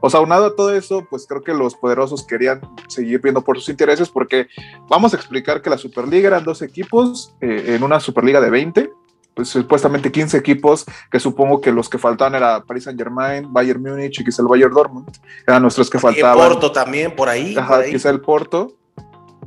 O 0.00 0.08
sea, 0.08 0.20
aunado 0.20 0.46
a 0.46 0.56
todo 0.56 0.74
eso, 0.74 1.06
pues 1.08 1.26
creo 1.26 1.42
que 1.42 1.52
los 1.52 1.74
poderosos 1.74 2.26
querían 2.26 2.60
seguir 2.88 3.20
viendo 3.20 3.42
por 3.42 3.58
sus 3.58 3.68
intereses 3.68 4.08
porque 4.08 4.48
vamos 4.88 5.12
a 5.12 5.16
explicar 5.16 5.60
que 5.60 5.70
la 5.70 5.78
Superliga 5.78 6.28
eran 6.28 6.44
dos 6.44 6.62
equipos 6.62 7.34
eh, 7.40 7.74
en 7.76 7.82
una 7.82 8.00
Superliga 8.00 8.40
de 8.40 8.50
20, 8.50 8.90
pues 9.34 9.48
supuestamente 9.48 10.12
15 10.12 10.38
equipos, 10.38 10.86
que 11.10 11.18
supongo 11.20 11.60
que 11.60 11.72
los 11.72 11.88
que 11.88 11.98
faltaban 11.98 12.36
era 12.36 12.62
Paris 12.64 12.84
Saint 12.84 12.98
Germain, 12.98 13.52
Bayern 13.52 13.82
Múnich 13.82 14.20
y 14.20 14.24
quizá 14.24 14.42
el 14.42 14.48
Bayern 14.48 14.72
Dortmund, 14.72 15.10
eran 15.46 15.60
nuestros 15.62 15.90
que 15.90 15.98
faltaban. 15.98 16.38
Y 16.38 16.50
Porto 16.50 16.72
también, 16.72 17.14
por 17.14 17.28
ahí. 17.28 17.56
Ajá, 17.56 17.82
quizá 17.84 18.10
el 18.10 18.20
Porto 18.20 18.76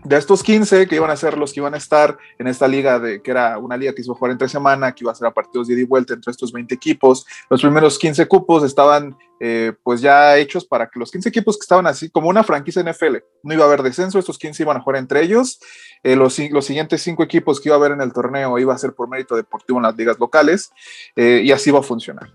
de 0.07 0.15
estos 0.15 0.41
15 0.41 0.87
que 0.87 0.95
iban 0.95 1.11
a 1.11 1.17
ser 1.17 1.37
los 1.37 1.51
que 1.51 1.59
iban 1.59 1.73
a 1.73 1.77
estar 1.77 2.17
en 2.39 2.47
esta 2.47 2.67
liga, 2.67 2.97
de, 2.97 3.21
que 3.21 3.31
era 3.31 3.57
una 3.57 3.75
liga 3.75 3.93
que 3.93 4.01
iba 4.01 4.13
a 4.13 4.17
jugar 4.17 4.31
entre 4.31 4.47
semana, 4.47 4.93
que 4.93 5.03
iba 5.03 5.11
a 5.11 5.15
ser 5.15 5.27
a 5.27 5.31
partidos 5.31 5.67
de 5.67 5.73
ida 5.73 5.81
y 5.81 5.85
vuelta 5.85 6.13
entre 6.13 6.31
estos 6.31 6.51
20 6.51 6.73
equipos, 6.73 7.25
los 7.49 7.61
primeros 7.61 7.99
15 7.99 8.25
cupos 8.27 8.63
estaban 8.63 9.17
eh, 9.39 9.73
pues 9.83 10.01
ya 10.01 10.37
hechos 10.37 10.65
para 10.65 10.87
que 10.87 10.97
los 10.97 11.11
15 11.11 11.29
equipos 11.29 11.57
que 11.57 11.63
estaban 11.63 11.85
así 11.87 12.09
como 12.09 12.29
una 12.29 12.43
franquicia 12.43 12.81
NFL, 12.81 13.17
no 13.43 13.53
iba 13.53 13.65
a 13.65 13.67
haber 13.67 13.83
descenso, 13.83 14.17
estos 14.17 14.37
15 14.37 14.63
iban 14.63 14.77
a 14.77 14.81
jugar 14.81 14.97
entre 14.97 15.21
ellos, 15.21 15.59
eh, 16.03 16.15
los, 16.15 16.39
los, 16.51 16.65
siguientes 16.65 17.01
5 17.01 17.23
equipos 17.23 17.59
que 17.59 17.69
iba 17.69 17.75
a 17.75 17.79
haber 17.79 17.91
en 17.91 18.01
el 18.01 18.13
torneo 18.13 18.57
iba 18.59 18.73
a 18.73 18.77
ser 18.77 18.93
por 18.93 19.09
mérito 19.09 19.35
deportivo 19.35 19.79
en 19.79 19.83
las 19.83 19.97
ligas 19.97 20.17
locales 20.19 20.71
eh, 21.15 21.41
y 21.43 21.51
así 21.51 21.69
va 21.69 21.79
a 21.79 21.83
funcionar. 21.83 22.31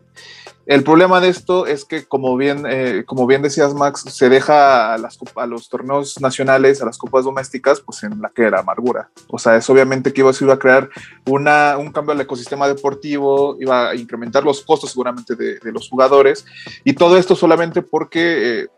El 0.66 0.84
problema 0.84 1.20
de 1.20 1.28
esto 1.28 1.66
es 1.66 1.84
que, 1.84 2.04
como 2.04 2.36
bien, 2.36 2.64
eh, 2.68 3.02
como 3.04 3.26
bien 3.26 3.42
decías, 3.42 3.74
Max, 3.74 4.04
se 4.08 4.28
deja 4.28 4.94
a, 4.94 4.98
los 5.46 5.68
torneos 5.68 6.20
nacionales, 6.20 6.80
a 6.80 6.86
las 6.86 6.98
copas 6.98 7.24
domésticas, 7.24 7.80
pues 7.80 8.04
en 8.04 8.20
la 8.20 8.30
que 8.30 8.42
era 8.42 8.60
amargura. 8.60 9.10
O 9.28 9.38
sea, 9.38 9.56
es 9.56 9.68
obviamente 9.68 10.12
que 10.12 10.20
iba 10.20 10.30
a 10.30 10.58
crear 10.58 10.88
una, 11.26 11.76
un 11.78 11.90
cambio 11.90 12.12
al 12.12 12.20
ecosistema 12.20 12.68
deportivo, 12.68 13.56
iba 13.60 13.90
a 13.90 13.94
incrementar 13.96 14.44
los 14.44 14.62
costos 14.62 14.90
seguramente 14.90 15.34
de, 15.34 15.72
los 15.72 15.88
jugadores, 15.88 16.44
y 16.84 16.92
todo 16.94 17.16
esto 17.16 17.34
solamente 17.34 17.82
porque... 17.82 18.62
Eh, 18.62 18.68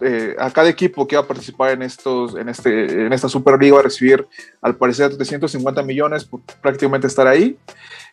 eh, 0.00 0.34
a 0.38 0.50
cada 0.50 0.68
equipo 0.68 1.06
que 1.06 1.14
va 1.14 1.22
a 1.22 1.26
participar 1.26 1.72
en, 1.72 1.82
estos, 1.82 2.34
en, 2.36 2.48
este, 2.48 3.06
en 3.06 3.12
esta 3.12 3.28
Superliga 3.28 3.74
va 3.74 3.80
a 3.80 3.84
recibir 3.84 4.26
al 4.62 4.76
parecer 4.76 5.14
350 5.14 5.82
millones 5.82 6.24
por 6.24 6.40
prácticamente 6.62 7.06
estar 7.06 7.26
ahí. 7.26 7.58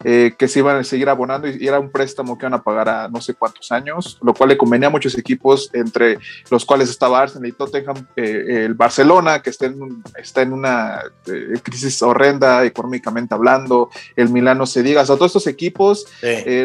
Eh, 0.03 0.33
que 0.37 0.47
se 0.47 0.59
iban 0.59 0.77
a 0.77 0.83
seguir 0.83 1.09
abonando 1.09 1.47
y, 1.47 1.67
era 1.67 1.79
un 1.79 1.91
préstamo 1.91 2.37
que 2.37 2.45
iban 2.45 2.53
a 2.53 2.63
pagar 2.63 2.89
a 2.89 3.07
no 3.07 3.21
sé 3.21 3.33
cuántos 3.33 3.71
años, 3.71 4.17
lo 4.21 4.33
cual 4.33 4.49
le 4.49 4.57
convenía 4.57 4.87
a 4.87 4.91
muchos 4.91 5.17
equipos, 5.17 5.69
entre 5.73 6.17
los 6.49 6.65
cuales 6.65 6.89
estaba 6.89 7.21
Arsenal 7.21 7.49
y 7.49 7.51
Tottenham, 7.51 8.07
eh, 8.15 8.65
el 8.65 8.73
Barcelona, 8.73 9.41
que 9.41 9.49
está 9.49 9.67
en, 9.67 10.03
está 10.17 10.41
en 10.41 10.53
una 10.53 11.01
eh, 11.27 11.59
crisis 11.61 12.01
horrenda 12.01 12.65
económicamente 12.65 13.33
hablando, 13.33 13.89
el 14.15 14.29
Milano 14.29 14.65
se 14.65 14.83
diga, 14.83 15.01
o 15.01 15.05
sea, 15.05 15.15
todos 15.15 15.29
estos 15.29 15.47
equipos 15.47 16.05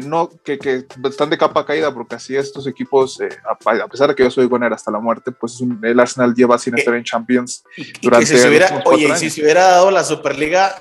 no, 0.04 0.30
que, 0.44 0.58
que, 0.58 0.86
están 1.04 1.30
de 1.30 1.38
capa 1.38 1.66
caída, 1.66 1.92
porque 1.92 2.16
así 2.16 2.36
estos 2.36 2.66
equipos, 2.66 3.18
a, 3.48 3.88
pesar 3.88 4.08
de 4.08 4.14
que 4.14 4.22
yo 4.22 4.30
soy 4.30 4.46
goner 4.46 4.72
hasta 4.72 4.90
la 4.90 4.98
muerte, 4.98 5.32
pues 5.32 5.62
el 5.82 6.00
Arsenal 6.00 6.34
lleva 6.34 6.58
sin 6.58 6.76
estar 6.78 6.94
en 6.94 7.04
Champions 7.04 7.64
durante 8.00 8.26
si 8.26 8.38
se 8.38 8.48
hubiera, 8.48 8.82
Oye, 8.86 9.16
si 9.16 9.30
se 9.30 9.42
hubiera 9.42 9.64
dado 9.64 9.90
la 9.90 10.04
Superliga 10.04 10.74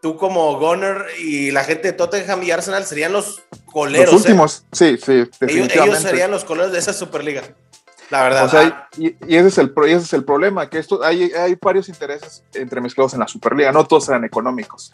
tú 0.00 0.16
como 0.16 0.58
Gunner 0.58 1.06
y 1.18 1.50
la 1.50 1.64
gente 1.64 1.88
de 1.88 1.92
Tottenham 1.92 2.42
y 2.42 2.50
Arsenal 2.50 2.84
serían 2.84 3.12
los 3.12 3.42
coleros. 3.72 4.12
Los 4.12 4.22
¿eh? 4.22 4.28
últimos, 4.28 4.64
sí, 4.72 4.96
sí, 4.98 5.24
definitivamente. 5.40 5.78
Ellos, 5.82 6.02
serían 6.02 6.30
los 6.30 6.44
coleros 6.44 6.72
de 6.72 6.78
esa 6.78 6.92
Superliga. 6.92 7.42
La 8.10 8.22
verdad. 8.22 8.46
O 8.46 8.48
sea, 8.48 8.88
y, 8.96 9.14
ese 9.28 9.48
es 9.48 9.58
el, 9.58 9.72
ese 9.84 9.96
es 9.96 10.12
el 10.14 10.24
problema, 10.24 10.70
que 10.70 10.78
esto, 10.78 11.04
hay, 11.04 11.24
hay 11.24 11.58
varios 11.60 11.90
intereses 11.90 12.42
entremezclados 12.54 13.12
en 13.12 13.20
la 13.20 13.28
Superliga, 13.28 13.70
no 13.70 13.86
todos 13.86 14.08
eran 14.08 14.24
económicos. 14.24 14.92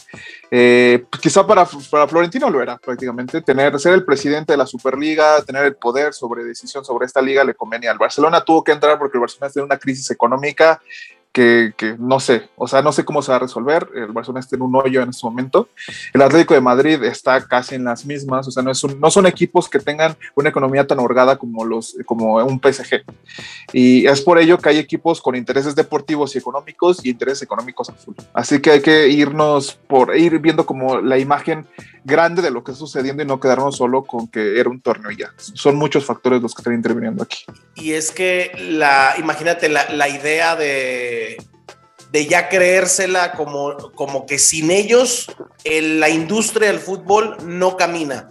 Eh, 0.51 1.05
pues 1.09 1.23
quizá 1.23 1.47
para, 1.47 1.65
para, 1.91 2.09
Florentino 2.09 2.51
lo 2.51 2.61
era 2.61 2.77
prácticamente, 2.77 3.41
tener, 3.41 3.79
ser 3.79 3.95
el 3.95 4.05
presidente 4.05 4.55
de 4.55 4.57
la 4.57 4.67
Superliga, 4.67 5.41
tener 5.43 5.65
el 5.65 5.77
poder 5.77 6.13
sobre 6.13 6.43
decisión 6.43 6.85
sobre 6.85 7.07
esta 7.07 7.23
liga 7.23 7.45
le 7.45 7.55
convenía 7.55 7.93
al 7.93 7.99
Barcelona, 7.99 8.45
tuvo 8.45 8.65
que 8.65 8.73
entrar 8.73 8.99
porque 8.99 9.17
el 9.17 9.21
Barcelona 9.21 9.53
tiene 9.53 9.67
una 9.67 9.79
crisis 9.79 10.11
económica 10.11 10.81
que, 11.35 11.97
no 11.99 12.21
sé, 12.21 12.49
o 12.55 12.69
sea, 12.69 12.81
no 12.81 12.93
sé 12.93 13.05
cómo 13.05 13.21
se 13.21 13.33
va 13.33 13.37
a 13.37 13.41
resolver. 13.41 13.89
El 13.97 14.13
Barcelona 14.13 14.39
está 14.39 14.55
en 14.55 14.63
un 14.63 14.77
hoyo 14.77 15.03
en 15.03 15.11
este 15.11 15.27
momento. 15.27 15.69
El 16.13 16.23
Atlético 16.23 16.55
de 16.55 16.61
Madrid 16.61 17.03
está 17.03 17.45
casi 17.45 17.75
en 17.75 17.83
las 17.83 18.07
mismas, 18.07 18.47
o 18.47 18.53
sea, 18.53 18.63
no, 18.63 18.71
es 18.71 18.85
no 18.85 19.11
son 19.11 19.27
equipos 19.27 19.69
que 19.69 19.81
tengan 19.81 20.17
una 20.37 20.51
economía 20.51 20.87
tan 20.87 21.01
holgada 21.01 21.37
como, 21.37 21.65
los, 21.65 21.97
como 22.07 22.37
un 22.37 22.61
PSG. 22.61 23.03
Y 23.73 24.07
es 24.07 24.21
por 24.21 24.39
ello 24.39 24.59
que 24.59 24.69
hay 24.69 24.79
equipos 24.79 25.21
con 25.21 25.35
intereses 25.35 25.75
deportivos 25.75 26.37
y 26.37 26.39
económicos 26.39 27.05
y 27.05 27.11
intereses 27.11 27.43
económicos 27.43 27.91
a 27.91 27.95
full. 27.95 28.15
Así 28.33 28.61
que 28.61 28.71
hay 28.71 28.81
que 28.81 29.09
irnos 29.09 29.75
por 29.89 30.17
ir 30.17 30.39
viendo 30.39 30.65
como 30.65 31.01
la 31.01 31.19
imagen 31.19 31.67
grande 32.05 32.43
de 32.43 32.51
lo 32.51 32.63
que 32.63 32.73
está 32.73 32.81
sucediendo 32.81 33.23
y 33.23 33.27
no 33.27 33.41
quedarnos 33.41 33.77
solo 33.77 34.05
con 34.05 34.29
que 34.29 34.61
era 34.61 34.69
un 34.69 34.81
torneo 34.81 35.11
ya. 35.11 35.33
Son 35.37 35.77
muchos 35.77 36.05
factores 36.05 36.41
los 36.41 36.55
que 36.55 36.61
están 36.61 36.75
interviniendo 36.75 37.23
aquí. 37.23 37.45
Y 37.75 37.93
es 37.93 38.11
que 38.11 38.53
la, 38.59 39.15
imagínate, 39.19 39.69
la, 39.69 39.89
la 39.91 40.09
idea 40.09 40.55
de, 40.55 41.39
de 42.15 42.27
ya 42.27 42.49
creérsela 42.49 43.33
como, 43.33 43.77
como 43.97 44.25
que 44.25 44.39
sin 44.39 44.71
ellos 44.71 45.27
la 45.65 46.09
industria 46.09 46.69
del 46.69 46.79
fútbol 46.79 47.37
no 47.45 47.77
camina. 47.77 48.31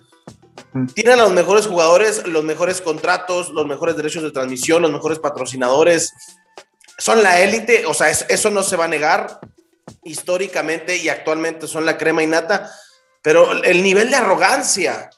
Tienen 0.94 1.20
a 1.20 1.24
los 1.24 1.34
mejores 1.34 1.68
jugadores, 1.68 2.26
los 2.26 2.46
mejores 2.46 2.80
contratos, 2.80 3.50
los 3.50 3.68
mejores 3.68 3.98
derechos 3.98 4.24
de 4.24 4.32
transmisión, 4.32 4.82
los 4.82 4.92
mejores 4.92 5.20
patrocinadores. 5.20 6.14
Son 6.98 7.22
la 7.22 7.42
élite, 7.42 7.86
o 7.86 7.94
sea, 7.94 8.10
eso 8.10 8.50
no 8.50 8.64
se 8.64 8.78
va 8.78 8.86
a 8.86 8.88
negar 8.88 9.40
históricamente 10.04 10.96
y 10.98 11.10
actualmente 11.10 11.68
son 11.68 11.86
la 11.86 11.98
crema 11.98 12.24
innata, 12.24 12.72
pero 13.24 13.64
el 13.64 13.82
nivel 13.82 14.12
de 14.12 14.18
arrogancia, 14.18 15.10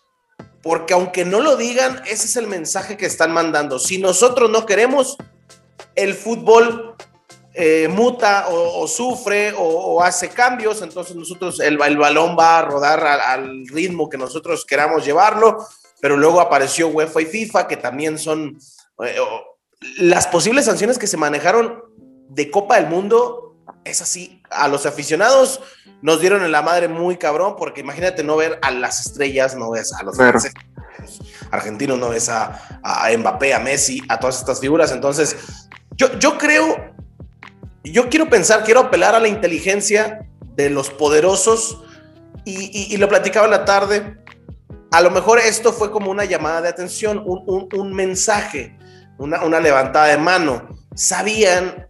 porque 0.61 0.93
aunque 0.93 1.25
no 1.25 1.41
lo 1.41 1.57
digan, 1.57 2.01
ese 2.05 2.27
es 2.27 2.35
el 2.37 2.47
mensaje 2.47 2.95
que 2.95 3.07
están 3.07 3.33
mandando. 3.33 3.79
Si 3.79 3.97
nosotros 3.97 4.49
no 4.49 4.65
queremos, 4.65 5.17
el 5.95 6.13
fútbol 6.13 6.95
eh, 7.53 7.87
muta 7.87 8.47
o, 8.49 8.87
sufre 8.87 9.53
o, 9.57 10.01
hace 10.03 10.29
cambios, 10.29 10.81
entonces 10.81 11.15
nosotros 11.15 11.59
el, 11.59 11.77
balón 11.77 12.35
va 12.37 12.59
a 12.59 12.61
rodar 12.61 13.05
al 13.05 13.65
ritmo 13.67 14.09
que 14.09 14.17
nosotros 14.17 14.65
queramos 14.65 15.03
llevarlo, 15.03 15.65
pero 15.99 16.15
luego 16.15 16.41
apareció 16.41 16.89
UEFA 16.89 17.21
y 17.21 17.25
FIFA, 17.25 17.67
que 17.67 17.77
también 17.77 18.19
son 18.19 18.59
eh, 19.03 19.15
las 19.97 20.27
posibles 20.27 20.65
sanciones 20.65 20.99
que 20.99 21.07
se 21.07 21.17
manejaron 21.17 21.81
de 22.29 22.51
Copa 22.51 22.75
del 22.75 22.87
Mundo, 22.87 23.44
es 23.85 24.01
así, 24.01 24.41
a 24.49 24.67
los 24.67 24.85
aficionados 24.85 25.61
nos 26.01 26.19
dieron 26.19 26.43
en 26.43 26.51
la 26.51 26.61
madre 26.61 26.87
muy 26.87 27.17
cabrón, 27.17 27.55
porque 27.57 27.81
imagínate 27.81 28.23
no 28.23 28.35
ver 28.35 28.59
a 28.61 28.71
las 28.71 29.05
estrellas, 29.05 29.55
no 29.55 29.71
ves 29.71 29.93
a 29.93 30.03
los 30.03 30.17
argentinos, 31.51 31.97
no 31.97 32.09
ves 32.09 32.27
a, 32.29 32.79
a 32.83 33.09
Mbappé, 33.17 33.53
a 33.53 33.59
Messi, 33.59 34.01
a 34.09 34.19
todas 34.19 34.39
estas 34.39 34.59
figuras, 34.59 34.91
entonces 34.91 35.37
yo, 35.95 36.19
yo 36.19 36.37
creo 36.37 36.95
yo 37.91 38.09
quiero 38.09 38.29
pensar, 38.29 38.63
quiero 38.63 38.81
apelar 38.81 39.15
a 39.15 39.19
la 39.19 39.27
inteligencia 39.27 40.27
de 40.55 40.69
los 40.69 40.89
poderosos 40.89 41.81
y, 42.43 42.95
lo 42.97 43.09
platicaba 43.09 43.45
en 43.45 43.51
la 43.51 43.65
tarde. 43.65 44.17
A 44.91 45.01
lo 45.01 45.09
mejor 45.09 45.39
esto 45.39 45.73
fue 45.73 45.91
como 45.91 46.11
una 46.11 46.25
llamada 46.25 46.61
de 46.61 46.69
atención, 46.69 47.23
un, 47.25 47.93
mensaje, 47.93 48.77
una, 49.17 49.59
levantada 49.59 50.07
de 50.07 50.17
mano. 50.17 50.69
Sabían, 50.95 51.87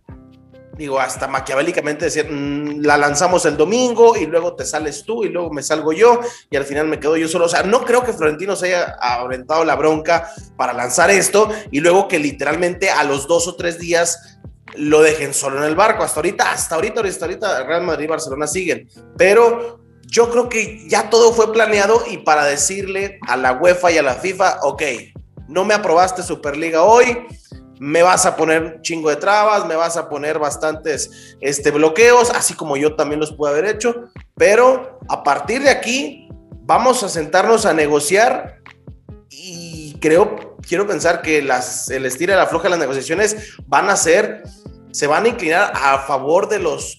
digo, 0.77 0.99
hasta 0.99 1.27
maquiavélicamente 1.27 2.05
decir, 2.05 2.29
mm, 2.29 2.81
la 2.81 2.97
lanzamos 2.97 3.45
el 3.45 3.57
domingo 3.57 4.15
y 4.17 4.25
luego 4.25 4.55
te 4.55 4.65
sales 4.65 5.03
tú 5.03 5.23
y 5.23 5.29
luego 5.29 5.51
me 5.51 5.63
salgo 5.63 5.93
yo 5.93 6.19
y 6.49 6.55
al 6.57 6.65
final 6.65 6.87
me 6.87 6.99
quedo 6.99 7.17
yo 7.17 7.27
solo. 7.27 7.45
O 7.45 7.49
sea, 7.49 7.63
no 7.63 7.83
creo 7.85 8.03
que 8.03 8.13
Florentino 8.13 8.55
se 8.55 8.67
haya 8.67 8.97
aventado 8.99 9.63
la 9.63 9.75
bronca 9.75 10.29
para 10.57 10.73
lanzar 10.73 11.09
esto 11.09 11.49
y 11.71 11.79
luego 11.79 12.07
que 12.07 12.19
literalmente 12.19 12.89
a 12.89 13.03
los 13.03 13.27
dos 13.27 13.47
o 13.47 13.55
tres 13.55 13.79
días 13.79 14.39
lo 14.75 15.01
dejen 15.01 15.33
solo 15.33 15.57
en 15.57 15.63
el 15.63 15.75
barco. 15.75 16.03
Hasta 16.03 16.19
ahorita, 16.19 16.51
hasta 16.51 16.75
ahorita, 16.75 17.01
hasta 17.01 17.25
ahorita, 17.25 17.63
Real 17.63 17.83
Madrid 17.83 18.05
y 18.05 18.07
Barcelona 18.09 18.47
siguen. 18.47 18.89
Pero 19.17 19.79
yo 20.07 20.29
creo 20.29 20.49
que 20.49 20.87
ya 20.87 21.09
todo 21.09 21.33
fue 21.33 21.51
planeado 21.51 22.03
y 22.09 22.17
para 22.17 22.45
decirle 22.45 23.19
a 23.27 23.37
la 23.37 23.53
UEFA 23.53 23.91
y 23.91 23.97
a 23.97 24.03
la 24.03 24.15
FIFA, 24.15 24.59
ok, 24.63 24.81
no 25.47 25.65
me 25.65 25.73
aprobaste 25.73 26.23
Superliga 26.23 26.83
hoy, 26.83 27.25
me 27.79 28.03
vas 28.03 28.25
a 28.25 28.35
poner 28.35 28.79
chingo 28.81 29.09
de 29.09 29.17
trabas, 29.17 29.65
me 29.65 29.75
vas 29.75 29.97
a 29.97 30.09
poner 30.09 30.39
bastantes 30.39 31.35
este, 31.41 31.71
bloqueos, 31.71 32.29
así 32.31 32.53
como 32.53 32.77
yo 32.77 32.95
también 32.95 33.19
los 33.19 33.33
pude 33.33 33.51
haber 33.51 33.65
hecho, 33.65 34.05
pero 34.35 34.99
a 35.09 35.23
partir 35.23 35.61
de 35.61 35.69
aquí 35.69 36.29
vamos 36.61 37.03
a 37.03 37.09
sentarnos 37.09 37.65
a 37.65 37.73
negociar 37.73 38.59
y 39.29 39.97
creo, 39.99 40.57
quiero 40.67 40.87
pensar 40.87 41.21
que 41.21 41.41
las, 41.41 41.89
el 41.89 42.05
estira 42.05 42.33
y 42.33 42.37
la 42.37 42.47
floja 42.47 42.65
de 42.65 42.71
las 42.71 42.79
negociaciones 42.79 43.55
van 43.67 43.89
a 43.89 43.95
ser 43.95 44.43
se 44.95 45.07
van 45.07 45.25
a 45.25 45.27
inclinar 45.27 45.73
a 45.75 45.99
favor 45.99 46.47
de 46.47 46.57
los 46.57 46.97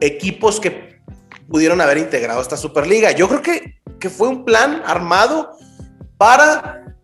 equipos 0.00 0.58
que 0.58 1.00
pudieron 1.48 1.80
haber 1.80 1.98
integrado 1.98 2.42
esta 2.42 2.56
Superliga. 2.56 3.12
Yo 3.12 3.28
creo 3.28 3.40
que, 3.40 3.80
que 4.00 4.10
fue 4.10 4.26
un 4.26 4.44
plan 4.44 4.82
armado 4.84 5.52
para 6.16 6.96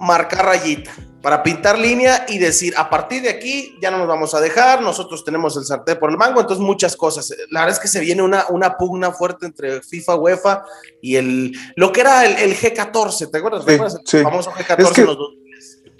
marcar 0.00 0.46
rayita, 0.46 0.90
para 1.22 1.42
pintar 1.42 1.78
línea 1.78 2.24
y 2.28 2.38
decir, 2.38 2.74
a 2.76 2.88
partir 2.88 3.22
de 3.22 3.30
aquí 3.30 3.76
ya 3.80 3.90
no 3.90 3.98
nos 3.98 4.08
vamos 4.08 4.34
a 4.34 4.40
dejar, 4.40 4.82
nosotros 4.82 5.24
tenemos 5.24 5.56
el 5.56 5.64
sartén 5.64 5.98
por 5.98 6.10
el 6.10 6.16
mango, 6.16 6.40
entonces 6.40 6.64
muchas 6.64 6.96
cosas. 6.96 7.34
La 7.50 7.60
verdad 7.60 7.76
es 7.76 7.80
que 7.80 7.88
se 7.88 8.00
viene 8.00 8.22
una, 8.22 8.46
una 8.48 8.76
pugna 8.76 9.12
fuerte 9.12 9.46
entre 9.46 9.82
FIFA, 9.82 10.14
UEFA 10.16 10.64
y 11.02 11.16
el, 11.16 11.52
lo 11.76 11.92
que 11.92 12.00
era 12.00 12.24
el, 12.24 12.56
G14, 12.56 13.30
¿te 13.30 13.38
acuerdas? 13.38 13.64
Sí, 14.04 14.18
El 14.18 14.22
famoso 14.24 14.50
G14 14.52 15.04
los 15.04 15.18
dos. 15.18 15.34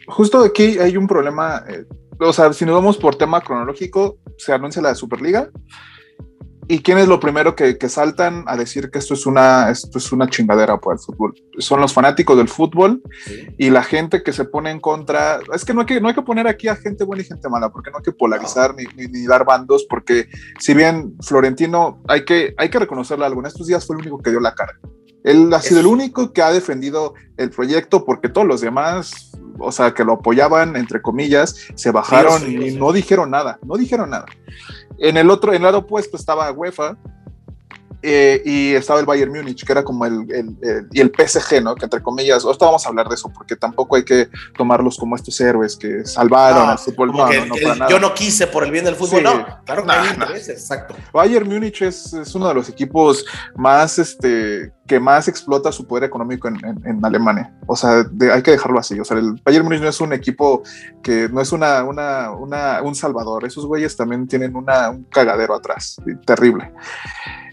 Justo 0.06 0.40
aquí 0.40 0.78
hay 0.78 0.96
un 0.96 1.06
problema 1.06 1.64
eh, 1.68 1.84
o 2.20 2.32
sea, 2.32 2.52
si 2.52 2.66
nos 2.66 2.74
vamos 2.74 2.98
por 2.98 3.16
tema 3.16 3.40
cronológico, 3.40 4.18
se 4.36 4.52
anuncia 4.52 4.82
la 4.82 4.94
Superliga. 4.94 5.50
¿Y 6.70 6.82
quién 6.82 6.98
es 6.98 7.08
lo 7.08 7.18
primero 7.18 7.56
que, 7.56 7.76
saltan 7.88 8.44
a 8.46 8.56
decir 8.56 8.92
que 8.92 9.00
esto 9.00 9.14
es, 9.14 9.26
una, 9.26 9.70
esto 9.70 9.98
es 9.98 10.12
una 10.12 10.30
chingadera 10.30 10.78
por 10.78 10.94
el 10.94 11.00
fútbol? 11.00 11.34
Son 11.58 11.80
los 11.80 11.92
fanáticos 11.92 12.36
del 12.36 12.46
fútbol 12.46 13.02
y 13.58 13.70
la 13.70 13.82
gente 13.82 14.22
que 14.22 14.32
se 14.32 14.44
pone 14.44 14.70
en 14.70 14.78
contra. 14.78 15.40
Es 15.52 15.64
que 15.64 15.74
no 15.74 15.80
hay 15.80 15.86
que, 15.86 16.00
no 16.00 16.06
hay 16.06 16.14
que 16.14 16.22
poner 16.22 16.46
aquí 16.46 16.68
a 16.68 16.76
gente 16.76 17.02
buena 17.02 17.24
y 17.24 17.26
gente 17.26 17.48
mala, 17.48 17.70
porque 17.70 17.90
no 17.90 17.96
hay 17.96 18.04
que 18.04 18.12
polarizar 18.12 18.76
ni, 18.76 18.84
ni, 19.08 19.26
dar 19.26 19.44
bandos, 19.44 19.84
porque 19.90 20.28
si 20.60 20.72
bien 20.72 21.16
Florentino, 21.22 22.04
hay 22.06 22.24
que, 22.24 22.54
hay 22.56 22.68
que 22.68 22.78
reconocerle 22.78 23.26
algo, 23.26 23.40
en 23.40 23.46
estos 23.46 23.66
días 23.66 23.84
fue 23.84 23.96
el 23.96 24.02
único 24.02 24.18
que 24.18 24.30
dio 24.30 24.38
la 24.38 24.54
cara. 24.54 24.78
Él 25.24 25.52
ha 25.52 25.60
sido 25.60 25.80
el 25.80 25.86
único 25.86 26.32
que 26.32 26.40
ha 26.40 26.52
defendido 26.52 27.14
el 27.36 27.50
proyecto 27.50 28.04
porque 28.04 28.28
todos 28.28 28.46
los 28.46 28.60
demás 28.60 29.32
o 29.60 29.72
sea, 29.72 29.92
que 29.92 30.04
lo 30.04 30.14
apoyaban, 30.14 30.76
entre 30.76 31.02
comillas, 31.02 31.56
se 31.74 31.90
bajaron 31.90 32.50
y 32.50 32.74
no 32.76 32.92
dijeron 32.92 33.30
nada, 33.30 33.58
no 33.62 33.76
dijeron 33.76 34.10
nada. 34.10 34.26
En 35.00 35.16
el 35.16 35.30
otro, 35.30 35.52
en 35.52 35.56
el 35.56 35.62
lado 35.62 35.78
opuesto 35.78 36.16
estaba 36.16 36.52
UEFA, 36.52 36.96
eh, 38.02 38.42
y 38.44 38.74
estaba 38.74 39.00
el 39.00 39.06
Bayern 39.06 39.32
Múnich, 39.32 39.64
que 39.64 39.72
era 39.72 39.84
como 39.84 40.06
el, 40.06 40.26
el, 40.30 40.88
y 40.92 41.00
el 41.00 41.10
PSG, 41.10 41.62
¿no? 41.62 41.74
Que 41.74 41.84
entre 41.84 42.02
comillas, 42.02 42.44
ahorita 42.44 42.66
vamos 42.66 42.86
a 42.86 42.88
hablar 42.88 43.08
de 43.08 43.14
eso, 43.14 43.30
porque 43.30 43.56
tampoco 43.56 43.96
hay 43.96 44.04
que 44.04 44.28
tomarlos 44.56 44.96
como 44.96 45.16
estos 45.16 45.40
héroes 45.40 45.76
que 45.76 46.04
salvaron 46.04 46.68
al 46.68 46.78
fútbol. 46.78 47.12
No, 47.12 47.88
yo 47.88 47.98
no 47.98 48.14
quise 48.14 48.46
por 48.46 48.64
el 48.64 48.70
bien 48.70 48.84
del 48.84 48.96
fútbol, 48.96 49.22
no, 49.22 49.46
claro 49.64 49.84
que 49.84 50.52
exacto. 50.52 50.94
Bayern 51.12 51.48
Múnich 51.48 51.82
es, 51.82 52.12
es, 52.12 52.34
uno 52.34 52.48
de 52.48 52.54
los 52.54 52.68
equipos 52.68 53.24
más, 53.56 53.98
este, 53.98 54.72
que 54.86 54.98
más 54.98 55.28
explota 55.28 55.72
su 55.72 55.86
poder 55.86 56.04
económico 56.04 56.48
en, 56.48 56.56
en, 56.84 57.04
Alemania. 57.04 57.52
O 57.66 57.76
sea, 57.76 58.04
hay 58.32 58.42
que 58.42 58.52
dejarlo 58.52 58.78
así. 58.78 58.98
O 58.98 59.04
sea, 59.04 59.18
el 59.18 59.40
Bayern 59.44 59.64
Múnich 59.64 59.80
no 59.80 59.88
es 59.88 60.00
un 60.00 60.12
equipo 60.12 60.62
que 61.02 61.28
no 61.28 61.40
es 61.40 61.52
una, 61.52 61.84
una, 61.84 62.30
una 62.32 62.82
un 62.82 62.94
salvador. 62.94 63.44
Esos 63.44 63.66
güeyes 63.66 63.96
también 63.96 64.26
tienen 64.26 64.56
una, 64.56 64.90
un 64.90 65.04
cagadero 65.04 65.54
atrás, 65.54 65.96
terrible. 66.26 66.72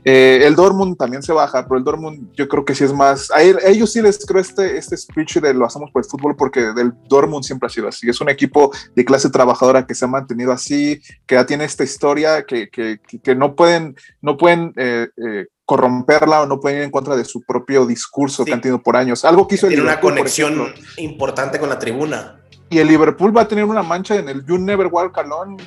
Eh, 0.09 0.47
el 0.47 0.55
Dortmund 0.55 0.95
también 0.95 1.21
se 1.21 1.33
baja, 1.33 1.67
pero 1.67 1.77
el 1.77 1.83
Dortmund 1.83 2.31
yo 2.33 2.47
creo 2.47 2.63
que 2.63 2.73
sí 2.73 2.85
es 2.85 2.93
más. 2.93 3.29
A, 3.29 3.41
ellos 3.41 3.91
sí 3.91 4.01
les 4.01 4.25
creo 4.25 4.39
este, 4.39 4.77
este 4.77 4.95
speech 4.95 5.39
de 5.39 5.53
lo 5.53 5.65
hacemos 5.65 5.91
por 5.91 6.01
el 6.01 6.09
fútbol, 6.09 6.33
porque 6.37 6.61
del 6.71 6.93
Dortmund 7.09 7.43
siempre 7.43 7.67
ha 7.67 7.69
sido 7.69 7.89
así. 7.89 8.09
Es 8.09 8.21
un 8.21 8.29
equipo 8.29 8.71
de 8.95 9.03
clase 9.03 9.29
trabajadora 9.29 9.85
que 9.85 9.93
se 9.93 10.05
ha 10.05 10.07
mantenido 10.07 10.53
así, 10.53 11.01
que 11.25 11.35
ya 11.35 11.45
tiene 11.45 11.65
esta 11.65 11.83
historia, 11.83 12.45
que, 12.45 12.69
que, 12.69 13.01
que 13.21 13.35
no 13.35 13.53
pueden, 13.53 13.97
no 14.21 14.37
pueden 14.37 14.71
eh, 14.77 15.09
eh, 15.17 15.47
corromperla 15.65 16.43
o 16.43 16.45
no 16.45 16.61
pueden 16.61 16.77
ir 16.77 16.83
en 16.85 16.91
contra 16.91 17.17
de 17.17 17.25
su 17.25 17.41
propio 17.41 17.85
discurso 17.85 18.45
que 18.45 18.53
han 18.53 18.61
tenido 18.61 18.81
por 18.81 18.95
años. 18.95 19.25
Algo 19.25 19.45
que 19.45 19.55
hizo 19.55 19.67
Tiene 19.67 19.83
una 19.83 19.99
conexión 19.99 20.73
importante 20.95 21.59
con 21.59 21.67
la 21.67 21.79
tribuna. 21.79 22.39
Y 22.69 22.77
el 22.77 22.87
Liverpool 22.87 23.35
va 23.35 23.41
a 23.41 23.47
tener 23.49 23.65
una 23.65 23.83
mancha 23.83 24.15
en 24.15 24.29
el 24.29 24.45
You 24.45 24.57
Never 24.57 24.87
Walk 24.87 25.17
Alone 25.17 25.57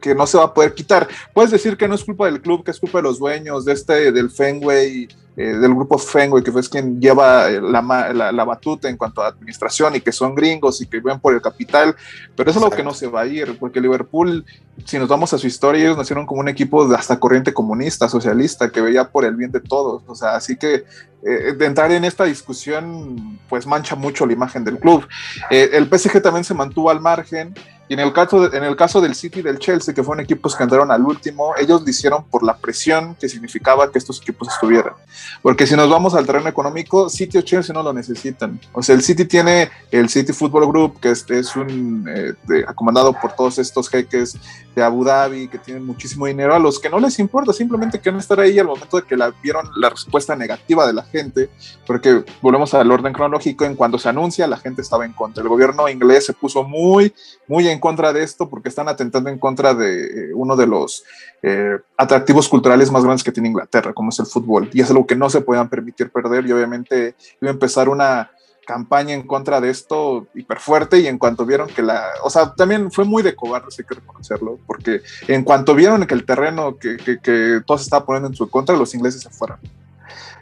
que 0.00 0.14
no 0.14 0.26
se 0.26 0.38
va 0.38 0.44
a 0.44 0.54
poder 0.54 0.74
quitar. 0.74 1.08
Puedes 1.34 1.50
decir 1.50 1.76
que 1.76 1.88
no 1.88 1.94
es 1.94 2.04
culpa 2.04 2.26
del 2.26 2.40
club, 2.40 2.64
que 2.64 2.70
es 2.70 2.80
culpa 2.80 2.98
de 2.98 3.02
los 3.02 3.18
dueños, 3.18 3.64
de 3.64 3.72
este, 3.72 4.12
del 4.12 4.30
Fenway, 4.30 5.08
eh, 5.34 5.44
del 5.44 5.74
grupo 5.74 5.96
Fenway, 5.96 6.42
que 6.42 6.50
es 6.50 6.68
quien 6.68 7.00
lleva 7.00 7.48
eh, 7.48 7.58
la, 7.58 8.12
la, 8.12 8.44
batuta 8.44 8.90
en 8.90 8.98
cuanto 8.98 9.22
a 9.22 9.28
administración 9.28 9.96
y 9.96 10.02
que 10.02 10.12
son 10.12 10.34
gringos 10.34 10.82
y 10.82 10.86
que 10.86 10.98
viven 10.98 11.20
por 11.20 11.32
el 11.32 11.40
capital, 11.40 11.96
pero 12.36 12.50
eso 12.50 12.58
es 12.58 12.64
lo 12.66 12.70
que 12.70 12.82
no 12.82 12.92
se 12.92 13.06
va 13.06 13.22
a 13.22 13.26
ir, 13.26 13.56
porque 13.58 13.80
Liverpool, 13.80 14.44
si 14.84 14.98
nos 14.98 15.08
vamos 15.08 15.32
a 15.32 15.38
su 15.38 15.46
historia, 15.46 15.84
ellos 15.84 15.96
nacieron 15.96 16.26
como 16.26 16.42
un 16.42 16.50
equipo 16.50 16.86
de 16.86 16.96
hasta 16.96 17.18
corriente 17.18 17.54
comunista, 17.54 18.10
socialista, 18.10 18.70
que 18.70 18.82
veía 18.82 19.08
por 19.08 19.24
el 19.24 19.34
bien 19.34 19.50
de 19.50 19.60
todos, 19.60 20.02
o 20.06 20.14
sea, 20.14 20.36
así 20.36 20.56
que 20.56 20.84
eh, 21.24 21.54
de 21.56 21.64
entrar 21.64 21.90
en 21.92 22.04
esta 22.04 22.24
discusión, 22.24 23.40
pues 23.48 23.66
mancha 23.66 23.96
mucho 23.96 24.26
la 24.26 24.34
imagen 24.34 24.64
del 24.64 24.78
club. 24.78 25.08
el 25.48 25.86
PSG 25.86 26.20
también 26.20 26.44
se 26.44 26.52
mantuvo 26.52 26.90
al 26.90 27.00
margen, 27.00 27.54
y 27.88 27.94
en 27.94 28.00
el, 28.00 28.12
caso 28.12 28.52
en 28.52 28.64
el 28.64 28.76
caso 28.76 29.00
del 29.00 29.14
City 29.14 29.40
y 29.40 29.42
del 29.42 29.58
Chelsea, 29.58 29.92
que 29.92 30.02
fueron 30.02 30.24
equipos 30.24 30.56
que 30.56 30.62
entraron 30.62 30.90
al 30.90 31.02
último, 31.04 31.54
ellos 31.58 31.82
lo 31.82 31.90
hicieron 31.90 32.24
por 32.24 32.42
la 32.42 32.56
presión 32.56 33.16
que 33.16 33.28
significaba 33.28 33.90
que 33.90 33.98
estos 33.98 34.20
equipos 34.20 34.48
estuvieran. 34.48 34.94
Porque 35.42 35.66
si 35.66 35.76
nos 35.76 35.90
vamos 35.90 36.14
al 36.14 36.24
terreno 36.24 36.48
económico, 36.48 37.08
City 37.08 37.38
o 37.38 37.42
Chelsea 37.42 37.74
no 37.74 37.82
lo 37.82 37.92
necesitan. 37.92 38.58
O 38.72 38.82
sea, 38.82 38.94
el 38.94 39.02
City 39.02 39.24
tiene 39.24 39.70
el 39.90 40.08
City 40.08 40.32
Football 40.32 40.68
Group, 40.68 41.00
que 41.00 41.10
es, 41.10 41.28
es 41.28 41.54
un 41.56 42.08
eh, 42.08 42.64
comandado 42.74 43.12
por 43.12 43.32
todos 43.32 43.58
estos 43.58 43.88
jeques 43.88 44.36
de 44.74 44.82
Abu 44.82 45.04
Dhabi, 45.04 45.48
que 45.48 45.58
tienen 45.58 45.84
muchísimo 45.84 46.26
dinero, 46.26 46.54
a 46.54 46.58
los 46.58 46.78
que 46.78 46.88
no 46.88 46.98
les 46.98 47.18
importa, 47.18 47.52
simplemente 47.52 48.00
quieren 48.00 48.20
estar 48.20 48.40
ahí 48.40 48.58
al 48.58 48.66
momento 48.66 48.96
de 48.96 49.02
que 49.02 49.16
la, 49.16 49.32
vieron 49.42 49.68
la 49.76 49.90
respuesta 49.90 50.34
negativa 50.34 50.86
de 50.86 50.94
la 50.94 51.02
gente, 51.02 51.50
porque 51.86 52.24
volvemos 52.40 52.72
al 52.74 52.90
orden 52.90 53.12
cronológico, 53.12 53.64
en 53.64 53.74
cuando 53.74 53.98
se 53.98 54.08
anuncia, 54.08 54.46
la 54.46 54.56
gente 54.56 54.80
estaba 54.80 55.04
en 55.04 55.12
contra. 55.12 55.42
El 55.42 55.48
gobierno 55.48 55.88
inglés 55.88 56.26
se 56.26 56.32
puso 56.32 56.62
muy, 56.62 57.12
muy 57.46 57.68
en 57.68 57.80
contra 57.82 58.14
de 58.14 58.22
esto 58.22 58.48
porque 58.48 58.70
están 58.70 58.88
atentando 58.88 59.28
en 59.28 59.38
contra 59.38 59.74
de 59.74 60.04
eh, 60.04 60.34
uno 60.34 60.56
de 60.56 60.66
los 60.66 61.04
eh, 61.42 61.76
atractivos 61.98 62.48
culturales 62.48 62.90
más 62.90 63.04
grandes 63.04 63.22
que 63.22 63.32
tiene 63.32 63.50
Inglaterra, 63.50 63.92
como 63.92 64.08
es 64.08 64.18
el 64.18 64.26
fútbol. 64.26 64.70
Y 64.72 64.80
es 64.80 64.88
algo 64.88 65.06
que 65.06 65.16
no 65.16 65.28
se 65.28 65.42
puedan 65.42 65.68
permitir 65.68 66.08
perder 66.10 66.46
y 66.46 66.52
obviamente 66.52 67.14
iba 67.42 67.50
a 67.50 67.54
empezar 67.54 67.90
una, 67.90 68.30
campaña 68.66 69.14
en 69.14 69.26
contra 69.26 69.60
de 69.60 69.70
esto 69.70 70.26
hiper 70.34 70.58
fuerte 70.58 71.00
y 71.00 71.06
en 71.06 71.18
cuanto 71.18 71.44
vieron 71.44 71.68
que 71.68 71.82
la, 71.82 72.06
o 72.22 72.30
sea, 72.30 72.54
también 72.54 72.90
fue 72.90 73.04
muy 73.04 73.22
de 73.22 73.34
cobardes, 73.34 73.78
hay 73.78 73.84
que 73.84 73.96
reconocerlo, 73.96 74.58
porque 74.66 75.02
en 75.28 75.42
cuanto 75.42 75.74
vieron 75.74 76.06
que 76.06 76.14
el 76.14 76.24
terreno 76.24 76.76
que, 76.78 76.96
que, 76.96 77.18
que 77.18 77.60
todo 77.66 77.78
se 77.78 77.84
estaba 77.84 78.06
poniendo 78.06 78.28
en 78.28 78.34
su 78.34 78.48
contra, 78.48 78.76
los 78.76 78.94
ingleses 78.94 79.22
se 79.22 79.30
fueron. 79.30 79.58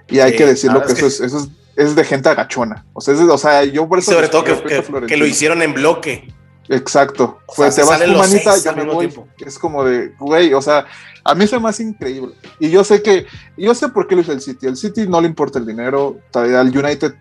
Y 0.09 0.19
hay 0.19 0.37
que 0.37 0.45
decirlo 0.45 0.83
que, 0.83 0.93
eso, 0.93 1.07
Es, 1.07 1.21
eso 1.21 1.49
es, 1.77 1.95
de 1.95 2.05
gente 2.05 2.29
agachona. 2.29 2.85
O 2.93 3.01
sea, 3.01 3.15
o 3.15 3.39
sea 3.39 3.65
yo 3.65 3.89
por 3.89 4.01
eso... 4.01 4.13
Sobre 4.13 4.29
todo 4.29 4.43
que, 4.43 4.85
que, 5.07 5.17
lo 5.17 5.27
hicieron 5.27 5.63
en 5.63 5.73
bloque. 5.73 6.29
Exacto. 6.71 7.41
pues 7.55 7.75
te 7.75 7.83
vas 7.83 8.01
tu 8.01 8.13
manita, 8.13 8.57
yo 8.57 8.77
me 8.77 8.85
voy. 8.85 9.13
Es 9.39 9.59
como 9.59 9.85
de, 9.85 10.15
güey, 10.19 10.55
o 10.55 10.63
sea, 10.63 10.87
a 11.25 11.35
mí 11.35 11.45
es 11.45 11.61
más 11.61 11.81
increíble. 11.81 12.35
Y 12.59 12.71
yo 12.71 12.85
sé 12.85 13.03
que, 13.03 13.27
yo 13.57 13.75
sé 13.75 13.89
por 13.89 14.07
qué 14.07 14.15
lo 14.15 14.23
hizo 14.23 14.33
el 14.33 14.41
City. 14.41 14.67
El 14.67 14.77
City 14.77 15.07
no 15.07 15.21
le 15.21 15.29
importa 15.29 15.59
el 15.59 15.67
dinero. 15.67 16.19
Al 16.35 16.77
United 16.77 17.15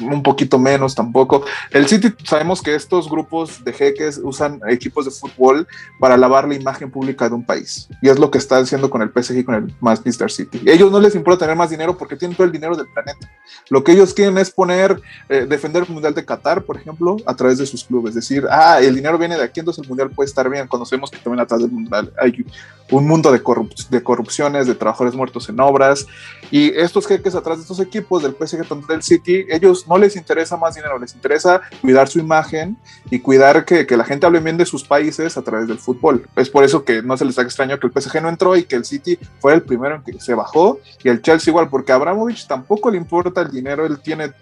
un 0.00 0.22
poquito 0.22 0.58
menos 0.58 0.94
tampoco. 0.94 1.44
El 1.70 1.86
City, 1.86 2.12
sabemos 2.24 2.62
que 2.62 2.74
estos 2.74 3.08
grupos 3.08 3.64
de 3.64 3.72
jeques 3.72 4.20
usan 4.22 4.60
equipos 4.68 5.04
de 5.04 5.10
fútbol 5.10 5.66
para 5.98 6.16
lavar 6.16 6.48
la 6.48 6.54
imagen 6.54 6.90
pública 6.90 7.28
de 7.28 7.34
un 7.34 7.44
país. 7.44 7.88
Y 8.00 8.08
es 8.08 8.18
lo 8.18 8.30
que 8.30 8.38
está 8.38 8.58
haciendo 8.58 8.90
con 8.90 9.02
el 9.02 9.10
PSG 9.10 9.38
y 9.38 9.44
con 9.44 9.54
el 9.54 9.74
Manchester 9.80 10.30
City. 10.30 10.60
ellos 10.66 10.90
no 10.90 11.00
les 11.00 11.14
importa 11.14 11.40
tener 11.40 11.56
más 11.56 11.70
dinero 11.70 11.96
porque 11.96 12.16
tienen 12.16 12.36
todo 12.36 12.46
el 12.46 12.52
dinero 12.52 12.76
del 12.76 12.86
planeta. 12.88 13.30
Lo 13.68 13.84
que 13.84 13.92
ellos 13.92 14.14
quieren 14.14 14.38
es 14.38 14.50
poner, 14.50 15.00
eh, 15.28 15.46
defender 15.48 15.84
el 15.84 15.88
Mundial 15.88 16.14
de 16.14 16.24
Qatar, 16.24 16.62
por 16.62 16.76
ejemplo, 16.76 17.16
a 17.26 17.34
través 17.34 17.58
de 17.58 17.66
sus 17.66 17.84
clubes. 17.84 18.14
Decir, 18.14 18.46
ah, 18.50 18.80
el 18.80 18.94
dinero 18.94 19.18
viene 19.18 19.36
de 19.36 19.44
aquí, 19.44 19.60
entonces 19.60 19.82
el 19.82 19.88
Mundial 19.88 20.10
puede 20.10 20.28
estar 20.28 20.48
bien. 20.48 20.66
Conocemos 20.66 21.10
que 21.10 21.18
también 21.18 21.40
atrás 21.40 21.60
del 21.60 21.70
Mundial 21.70 22.12
hay 22.20 22.44
un 22.90 23.06
mundo 23.06 23.31
de, 23.32 23.42
de 23.90 24.02
corrupciones, 24.02 24.66
de 24.66 24.74
trabajadores 24.74 25.14
muertos 25.14 25.48
en 25.48 25.60
obras. 25.60 26.06
Y 26.50 26.68
estos 26.76 27.06
jeques 27.06 27.34
atrás 27.34 27.58
de 27.58 27.62
estos 27.62 27.80
equipos 27.80 28.22
del 28.22 28.34
PSG, 28.34 28.86
del 28.86 29.02
City, 29.02 29.46
ellos 29.48 29.88
no 29.88 29.98
les 29.98 30.16
interesa 30.16 30.56
más 30.56 30.74
dinero, 30.74 30.98
les 30.98 31.14
interesa 31.14 31.60
cuidar 31.80 32.08
su 32.08 32.18
imagen 32.18 32.76
y 33.10 33.20
cuidar 33.20 33.64
que, 33.64 33.86
que, 33.86 33.96
la 33.96 34.04
gente 34.04 34.26
hable 34.26 34.40
bien 34.40 34.56
de 34.56 34.66
sus 34.66 34.84
países 34.84 35.36
a 35.36 35.42
través 35.42 35.68
del 35.68 35.78
fútbol. 35.78 36.26
Es 36.36 36.50
por 36.50 36.64
eso 36.64 36.84
que 36.84 37.02
no 37.02 37.16
se 37.16 37.24
les 37.24 37.38
haga 37.38 37.48
extraño 37.48 37.78
que 37.78 37.86
el 37.86 37.92
PSG 37.92 38.22
no 38.22 38.28
entró 38.28 38.56
y 38.56 38.64
que 38.64 38.76
el 38.76 38.84
City 38.84 39.18
fue 39.40 39.54
el 39.54 39.62
primero 39.62 39.96
en 39.96 40.02
que 40.02 40.20
se 40.20 40.34
bajó 40.34 40.78
y 41.02 41.08
el 41.08 41.22
Chelsea 41.22 41.50
igual, 41.50 41.68
porque 41.68 41.92
a 41.92 41.96
Abramovich 41.96 42.46
tampoco 42.46 42.90
le 42.90 42.98
importa 42.98 43.42
el 43.42 43.50
dinero, 43.50 43.86
él 43.86 43.98
tiene 44.00 44.32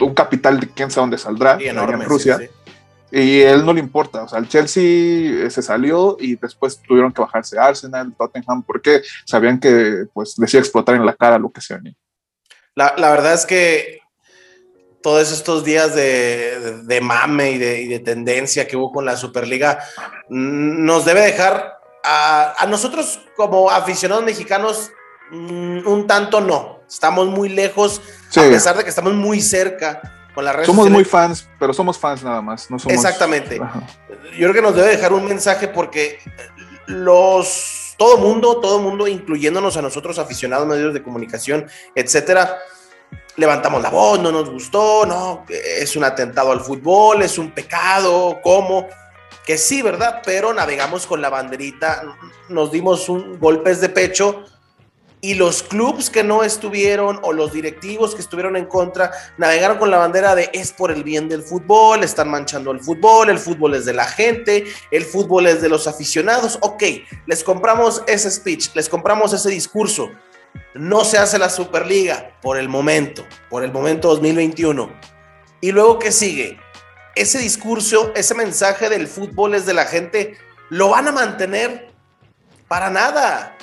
un 0.00 0.14
capital 0.14 0.60
de 0.60 0.68
quién 0.68 0.90
sabe 0.90 1.02
dónde 1.04 1.18
saldrá 1.18 1.58
en 1.60 2.02
Rusia. 2.02 2.38
Y 3.10 3.40
él 3.40 3.64
no 3.64 3.72
le 3.72 3.80
importa, 3.80 4.24
o 4.24 4.28
sea, 4.28 4.38
el 4.38 4.48
Chelsea 4.48 4.82
eh, 5.46 5.50
se 5.50 5.62
salió 5.62 6.16
y 6.20 6.36
después 6.36 6.80
tuvieron 6.86 7.12
que 7.12 7.22
bajarse 7.22 7.58
Arsenal, 7.58 8.14
Tottenham, 8.16 8.62
porque 8.62 9.02
sabían 9.24 9.58
que 9.58 10.06
pues 10.12 10.34
les 10.38 10.52
iba 10.52 10.60
a 10.60 10.64
explotar 10.64 10.94
en 10.94 11.06
la 11.06 11.14
cara 11.14 11.38
lo 11.38 11.50
que 11.50 11.62
sea. 11.62 11.80
La, 12.74 12.94
la 12.98 13.10
verdad 13.10 13.32
es 13.32 13.46
que 13.46 14.00
todos 15.02 15.32
estos 15.32 15.64
días 15.64 15.94
de, 15.94 17.00
mame 17.02 17.52
y 17.52 17.58
de, 17.58 17.98
tendencia 18.00 18.66
que 18.66 18.76
hubo 18.76 18.92
con 18.92 19.04
la 19.04 19.16
Superliga 19.16 19.78
mm, 20.28 20.84
nos 20.84 21.04
debe 21.04 21.22
dejar 21.22 21.78
a, 22.04 22.66
nosotros 22.68 23.20
como 23.36 23.70
aficionados 23.70 24.24
mexicanos 24.24 24.90
mm, 25.30 25.86
un 25.86 26.06
tanto 26.06 26.40
no. 26.40 26.80
Estamos 26.88 27.28
muy 27.28 27.48
lejos, 27.48 28.00
a 28.36 28.42
pesar 28.42 28.76
de 28.76 28.82
que 28.82 28.90
estamos 28.90 29.12
muy 29.14 29.40
cerca 29.40 30.17
con 30.34 30.44
la 30.44 30.52
red. 30.52 30.64
Somos 30.64 30.90
muy 30.90 31.04
fans, 31.04 31.48
pero 31.58 31.72
somos 31.72 31.98
fans 31.98 32.22
nada 32.22 32.40
más. 32.40 32.70
No 32.70 32.78
somos... 32.78 32.94
Exactamente. 32.94 33.58
Yo 33.58 34.50
creo 34.50 34.52
que 34.52 34.62
nos 34.62 34.74
debe 34.74 34.88
dejar 34.88 35.12
un 35.12 35.24
mensaje 35.24 35.68
porque 35.68 36.18
los 36.86 37.94
todo 37.98 38.16
mundo, 38.18 38.60
todo 38.60 38.78
mundo, 38.78 39.08
incluyéndonos 39.08 39.76
a 39.76 39.82
nosotros 39.82 40.18
aficionados, 40.18 40.66
medios 40.66 40.94
de 40.94 41.02
comunicación, 41.02 41.66
etcétera, 41.96 42.56
levantamos 43.36 43.82
la 43.82 43.90
voz, 43.90 44.20
no 44.20 44.30
nos 44.30 44.48
gustó, 44.48 45.04
no, 45.04 45.44
es 45.48 45.96
un 45.96 46.04
atentado 46.04 46.52
al 46.52 46.60
fútbol, 46.60 47.22
es 47.22 47.38
un 47.38 47.50
pecado, 47.50 48.38
¿cómo? 48.40 48.86
Que 49.44 49.58
sí, 49.58 49.82
¿verdad? 49.82 50.22
Pero 50.24 50.54
navegamos 50.54 51.06
con 51.06 51.20
la 51.20 51.28
banderita, 51.28 52.04
nos 52.48 52.70
dimos 52.70 53.08
un 53.08 53.38
golpes 53.40 53.80
de 53.80 53.88
pecho 53.88 54.44
y 55.20 55.34
los 55.34 55.62
clubs 55.62 56.10
que 56.10 56.22
no 56.22 56.44
estuvieron 56.44 57.18
o 57.22 57.32
los 57.32 57.52
directivos 57.52 58.14
que 58.14 58.20
estuvieron 58.20 58.56
en 58.56 58.66
contra 58.66 59.10
navegaron 59.36 59.78
con 59.78 59.90
la 59.90 59.98
bandera 59.98 60.34
de 60.34 60.50
es 60.52 60.72
por 60.72 60.90
el 60.90 61.02
bien 61.02 61.28
del 61.28 61.42
fútbol, 61.42 62.04
están 62.04 62.30
manchando 62.30 62.70
el 62.70 62.80
fútbol, 62.80 63.30
el 63.30 63.38
fútbol 63.38 63.74
es 63.74 63.84
de 63.84 63.94
la 63.94 64.04
gente, 64.04 64.64
el 64.90 65.04
fútbol 65.04 65.46
es 65.46 65.60
de 65.60 65.68
los 65.68 65.86
aficionados. 65.86 66.58
Ok, 66.62 66.82
les 67.26 67.42
compramos 67.42 68.02
ese 68.06 68.30
speech, 68.30 68.74
les 68.74 68.88
compramos 68.88 69.32
ese 69.32 69.50
discurso, 69.50 70.10
no 70.74 71.04
se 71.04 71.18
hace 71.18 71.38
la 71.38 71.50
Superliga 71.50 72.36
por 72.40 72.58
el 72.58 72.68
momento, 72.68 73.24
por 73.50 73.64
el 73.64 73.72
momento 73.72 74.08
2021. 74.08 74.90
Y 75.60 75.72
luego, 75.72 75.98
¿qué 75.98 76.12
sigue? 76.12 76.58
Ese 77.16 77.38
discurso, 77.38 78.12
ese 78.14 78.34
mensaje 78.34 78.88
del 78.88 79.08
fútbol 79.08 79.54
es 79.54 79.66
de 79.66 79.74
la 79.74 79.86
gente, 79.86 80.38
lo 80.70 80.90
van 80.90 81.08
a 81.08 81.12
mantener 81.12 81.88
para 82.68 82.90
nada. 82.90 83.56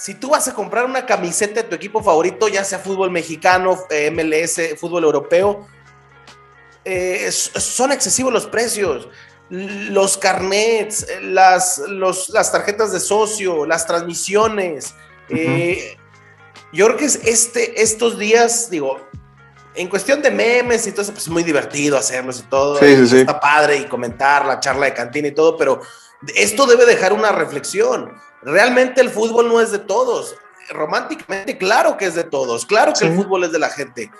Si 0.00 0.14
tú 0.14 0.30
vas 0.30 0.48
a 0.48 0.54
comprar 0.54 0.86
una 0.86 1.04
camiseta 1.04 1.62
de 1.62 1.68
tu 1.68 1.74
equipo 1.74 2.02
favorito, 2.02 2.48
ya 2.48 2.64
sea 2.64 2.78
fútbol 2.78 3.10
mexicano, 3.10 3.78
eh, 3.90 4.10
MLS, 4.10 4.78
fútbol 4.80 5.04
europeo, 5.04 5.68
eh, 6.86 7.30
son 7.30 7.92
excesivos 7.92 8.32
los 8.32 8.46
precios. 8.46 9.08
Los 9.50 10.16
carnets, 10.16 11.06
las, 11.20 11.82
las 11.88 12.52
tarjetas 12.52 12.92
de 12.92 13.00
socio, 13.00 13.66
las 13.66 13.86
transmisiones, 13.86 14.94
yo 16.72 16.86
creo 16.86 16.96
que 16.96 17.04
es 17.04 17.16
este, 17.24 17.82
estos 17.82 18.16
días, 18.18 18.70
digo, 18.70 19.00
en 19.74 19.88
cuestión 19.88 20.22
de 20.22 20.30
memes 20.30 20.86
y 20.86 20.92
todo 20.92 21.02
eso, 21.02 21.12
pues 21.12 21.24
es 21.24 21.30
muy 21.30 21.42
divertido 21.42 21.98
hacerlos 21.98 22.40
y 22.40 22.42
todo. 22.44 22.78
Sí, 22.78 23.06
sí, 23.06 23.18
está 23.18 23.38
padre 23.38 23.76
y 23.76 23.84
comentar 23.84 24.46
la 24.46 24.60
charla 24.60 24.86
de 24.86 24.94
cantina 24.94 25.28
y 25.28 25.32
todo, 25.32 25.58
pero 25.58 25.80
esto 26.34 26.64
debe 26.64 26.86
dejar 26.86 27.12
una 27.12 27.32
reflexión. 27.32 28.12
Realmente 28.42 29.00
el 29.00 29.10
fútbol 29.10 29.48
no 29.48 29.60
es 29.60 29.70
de 29.70 29.78
todos. 29.78 30.36
Románticamente, 30.70 31.58
claro 31.58 31.96
que 31.96 32.06
es 32.06 32.14
de 32.14 32.24
todos. 32.24 32.64
Claro 32.64 32.92
que 32.98 33.06
el 33.06 33.14
fútbol 33.14 33.44
es 33.44 33.52
de 33.52 33.58
la 33.58 33.70
gente. 33.70 34.10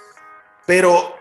Pero 0.67 1.15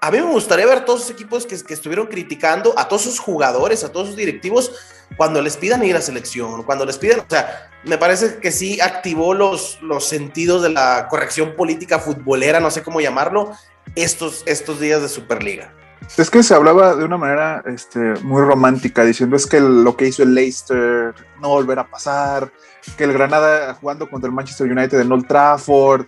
a 0.00 0.10
mí 0.10 0.18
me 0.18 0.30
gustaría 0.30 0.66
ver 0.66 0.84
todos 0.84 1.00
esos 1.00 1.12
equipos 1.12 1.46
que, 1.46 1.60
que, 1.62 1.74
estuvieron 1.74 2.06
criticando, 2.06 2.74
a 2.76 2.86
todos 2.88 3.02
sus 3.02 3.18
jugadores, 3.18 3.82
a 3.82 3.90
todos 3.90 4.08
sus 4.08 4.16
directivos, 4.16 4.72
cuando 5.16 5.42
les 5.42 5.56
pidan 5.56 5.84
ir 5.84 5.96
a 5.96 6.00
selección, 6.00 6.62
cuando 6.62 6.84
les 6.84 6.98
pidan, 6.98 7.20
o 7.20 7.26
sea, 7.28 7.70
me 7.84 7.98
parece 7.98 8.38
que 8.38 8.52
sí 8.52 8.80
activó 8.80 9.34
los, 9.34 9.80
los 9.82 10.04
sentidos 10.06 10.62
de 10.62 10.70
la 10.70 11.08
corrección 11.08 11.54
política 11.56 11.98
futbolera, 11.98 12.60
no 12.60 12.70
sé 12.70 12.82
cómo 12.82 13.00
llamarlo, 13.00 13.52
estos, 13.94 14.42
estos 14.46 14.78
días 14.80 15.02
de 15.02 15.08
Superliga. 15.08 15.72
Es 16.16 16.30
que 16.30 16.42
se 16.42 16.54
hablaba 16.54 16.96
de 16.96 17.04
una 17.04 17.16
manera 17.16 17.62
este, 17.66 18.14
muy 18.22 18.42
romántica, 18.42 19.04
diciendo 19.04 19.36
es 19.36 19.46
que 19.46 19.60
lo 19.60 19.96
que 19.96 20.08
hizo 20.08 20.22
el 20.22 20.34
Leicester 20.34 21.14
no 21.40 21.48
volverá 21.48 21.82
a 21.82 21.90
pasar, 21.90 22.50
que 22.96 23.04
el 23.04 23.12
Granada 23.12 23.74
jugando 23.74 24.08
contra 24.08 24.28
el 24.28 24.34
Manchester 24.34 24.70
United 24.70 25.00
en 25.00 25.12
Old 25.12 25.28
Trafford, 25.28 26.06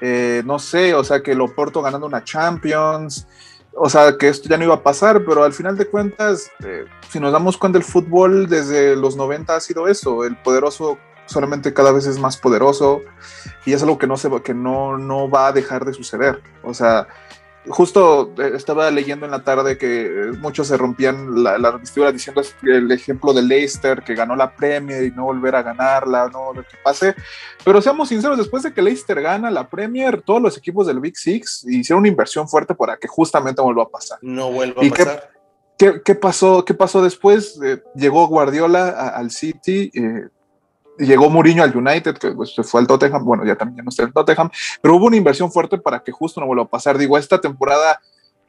eh, 0.00 0.42
no 0.44 0.58
sé, 0.58 0.94
o 0.94 1.04
sea, 1.04 1.22
que 1.22 1.34
lo 1.34 1.54
Porto 1.54 1.80
ganando 1.80 2.06
una 2.06 2.24
Champions, 2.24 3.28
o 3.74 3.88
sea, 3.88 4.16
que 4.18 4.28
esto 4.28 4.48
ya 4.48 4.56
no 4.56 4.64
iba 4.64 4.74
a 4.74 4.82
pasar, 4.82 5.24
pero 5.24 5.44
al 5.44 5.52
final 5.52 5.76
de 5.76 5.86
cuentas, 5.86 6.50
eh, 6.64 6.84
si 7.08 7.20
nos 7.20 7.32
damos 7.32 7.56
cuenta, 7.56 7.78
el 7.78 7.84
fútbol 7.84 8.48
desde 8.48 8.96
los 8.96 9.16
90 9.16 9.54
ha 9.54 9.60
sido 9.60 9.86
eso, 9.86 10.24
el 10.24 10.36
poderoso 10.36 10.98
solamente 11.26 11.72
cada 11.72 11.92
vez 11.92 12.06
es 12.06 12.18
más 12.18 12.36
poderoso 12.36 13.00
y 13.64 13.72
es 13.72 13.82
algo 13.82 13.98
que 13.98 14.06
no, 14.06 14.16
se, 14.16 14.28
que 14.42 14.54
no, 14.54 14.98
no 14.98 15.30
va 15.30 15.48
a 15.48 15.52
dejar 15.52 15.84
de 15.84 15.94
suceder. 15.94 16.42
O 16.62 16.74
sea, 16.74 17.06
justo 17.68 18.32
eh, 18.38 18.52
estaba 18.54 18.90
leyendo 18.90 19.24
en 19.24 19.32
la 19.32 19.44
tarde 19.44 19.78
que 19.78 20.06
eh, 20.06 20.32
muchos 20.40 20.68
se 20.68 20.76
rompían 20.76 21.42
la, 21.42 21.58
la 21.58 21.72
vestidura 21.72 22.10
diciendo 22.10 22.42
el 22.62 22.90
ejemplo 22.90 23.32
de 23.32 23.42
Leicester 23.42 24.02
que 24.02 24.14
ganó 24.14 24.34
la 24.34 24.54
Premier 24.54 25.04
y 25.04 25.10
no 25.10 25.24
volver 25.24 25.54
a 25.54 25.62
ganarla, 25.62 26.28
no 26.32 26.52
lo 26.52 26.62
que 26.62 26.76
pase. 26.82 27.14
Pero 27.64 27.80
seamos 27.80 28.08
sinceros, 28.08 28.38
después 28.38 28.62
de 28.62 28.72
que 28.72 28.82
Leicester 28.82 29.20
gana 29.20 29.50
la 29.50 29.68
Premier, 29.68 30.22
todos 30.22 30.42
los 30.42 30.56
equipos 30.56 30.86
del 30.86 31.00
Big 31.00 31.16
Six 31.16 31.64
hicieron 31.68 32.00
una 32.00 32.08
inversión 32.08 32.48
fuerte 32.48 32.74
para 32.74 32.96
que 32.96 33.08
justamente 33.08 33.62
vuelva 33.62 33.84
a 33.84 33.88
pasar. 33.88 34.18
No 34.22 34.50
vuelva 34.50 34.82
a 34.84 34.90
pasar. 34.90 35.30
Qué, 35.78 36.00
qué, 36.04 36.14
pasó, 36.14 36.64
¿Qué 36.64 36.74
pasó 36.74 37.02
después? 37.02 37.58
Eh, 37.64 37.82
llegó 37.94 38.26
Guardiola 38.28 39.08
al 39.08 39.30
City, 39.30 39.90
eh, 39.94 40.28
llegó 41.06 41.30
Mourinho 41.30 41.62
al 41.62 41.76
United, 41.76 42.16
que 42.18 42.32
pues, 42.32 42.54
fue 42.64 42.80
al 42.80 42.86
Tottenham, 42.86 43.24
bueno, 43.24 43.44
ya 43.44 43.56
también 43.56 43.84
no 43.84 43.90
está 43.90 44.04
el 44.04 44.12
Tottenham, 44.12 44.50
pero 44.80 44.96
hubo 44.96 45.06
una 45.06 45.16
inversión 45.16 45.50
fuerte 45.50 45.78
para 45.78 46.02
que 46.02 46.12
justo 46.12 46.40
no 46.40 46.46
vuelva 46.46 46.64
a 46.64 46.68
pasar. 46.68 46.98
Digo, 46.98 47.18
esta 47.18 47.40
temporada 47.40 48.00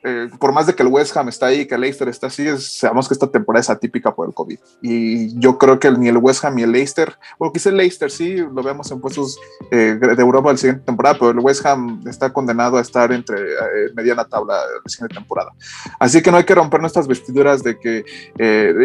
eh, 0.06 0.30
por 0.38 0.52
más 0.52 0.68
de 0.68 0.76
que 0.76 0.84
el 0.84 0.90
West 0.90 1.16
Ham 1.16 1.30
está 1.30 1.46
ahí, 1.46 1.66
que 1.66 1.76
el 1.76 1.82
Leicester 1.82 2.10
está 2.10 2.28
así, 2.28 2.46
sabemos 2.58 3.08
que 3.08 3.14
esta 3.14 3.28
temporada 3.28 3.62
es 3.62 3.70
atípica 3.70 4.14
por 4.14 4.28
el 4.28 4.34
COVID. 4.34 4.60
Y 4.82 5.40
yo 5.40 5.58
creo 5.58 5.80
que 5.80 5.90
ni 5.92 6.10
el 6.10 6.18
West 6.18 6.44
Ham 6.44 6.56
ni 6.56 6.64
el 6.64 6.74
Leicester, 6.74 7.18
bueno, 7.40 7.54
quizá 7.54 7.70
el 7.70 7.78
Leicester 7.78 8.12
sí, 8.12 8.36
lo 8.36 8.62
vemos 8.62 8.92
en 8.92 9.00
puestos 9.00 9.40
eh, 9.72 9.98
de 9.98 10.22
Europa 10.22 10.52
la 10.52 10.58
siguiente 10.58 10.84
temporada, 10.86 11.16
pero 11.18 11.32
el 11.32 11.40
West 11.40 11.66
Ham 11.66 12.04
está 12.06 12.34
condenado 12.34 12.78
a 12.78 12.82
estar 12.82 13.14
entre 13.14 13.40
eh, 13.40 13.92
mediana 13.96 14.26
tabla 14.26 14.56
la 14.56 14.90
siguiente 14.90 15.16
temporada. 15.16 15.52
Así 16.00 16.22
que 16.22 16.32
no 16.32 16.38
hay 16.38 16.44
que 16.44 16.56
romper 16.56 16.82
nuestras 16.82 17.08
vestiduras 17.08 17.64
de 17.64 17.80
que 17.80 18.04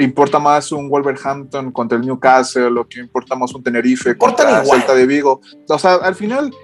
importa 0.00 0.38
más 0.38 0.70
un 0.70 0.88
Wolverhampton 0.88 1.72
contra 1.72 1.98
el 1.98 2.07
Newcastle, 2.07 2.78
o 2.78 2.87
que 2.87 3.00
importa 3.00 3.35
más 3.35 3.52
un 3.54 3.62
Tenerife 3.64 4.16
contra 4.16 4.61
el 4.61 4.66
Celta 4.66 4.94
de 4.94 5.07
Vigo. 5.07 5.40
O 5.68 5.78
sea, 5.78 5.94
al 5.94 6.14
final 6.14 6.54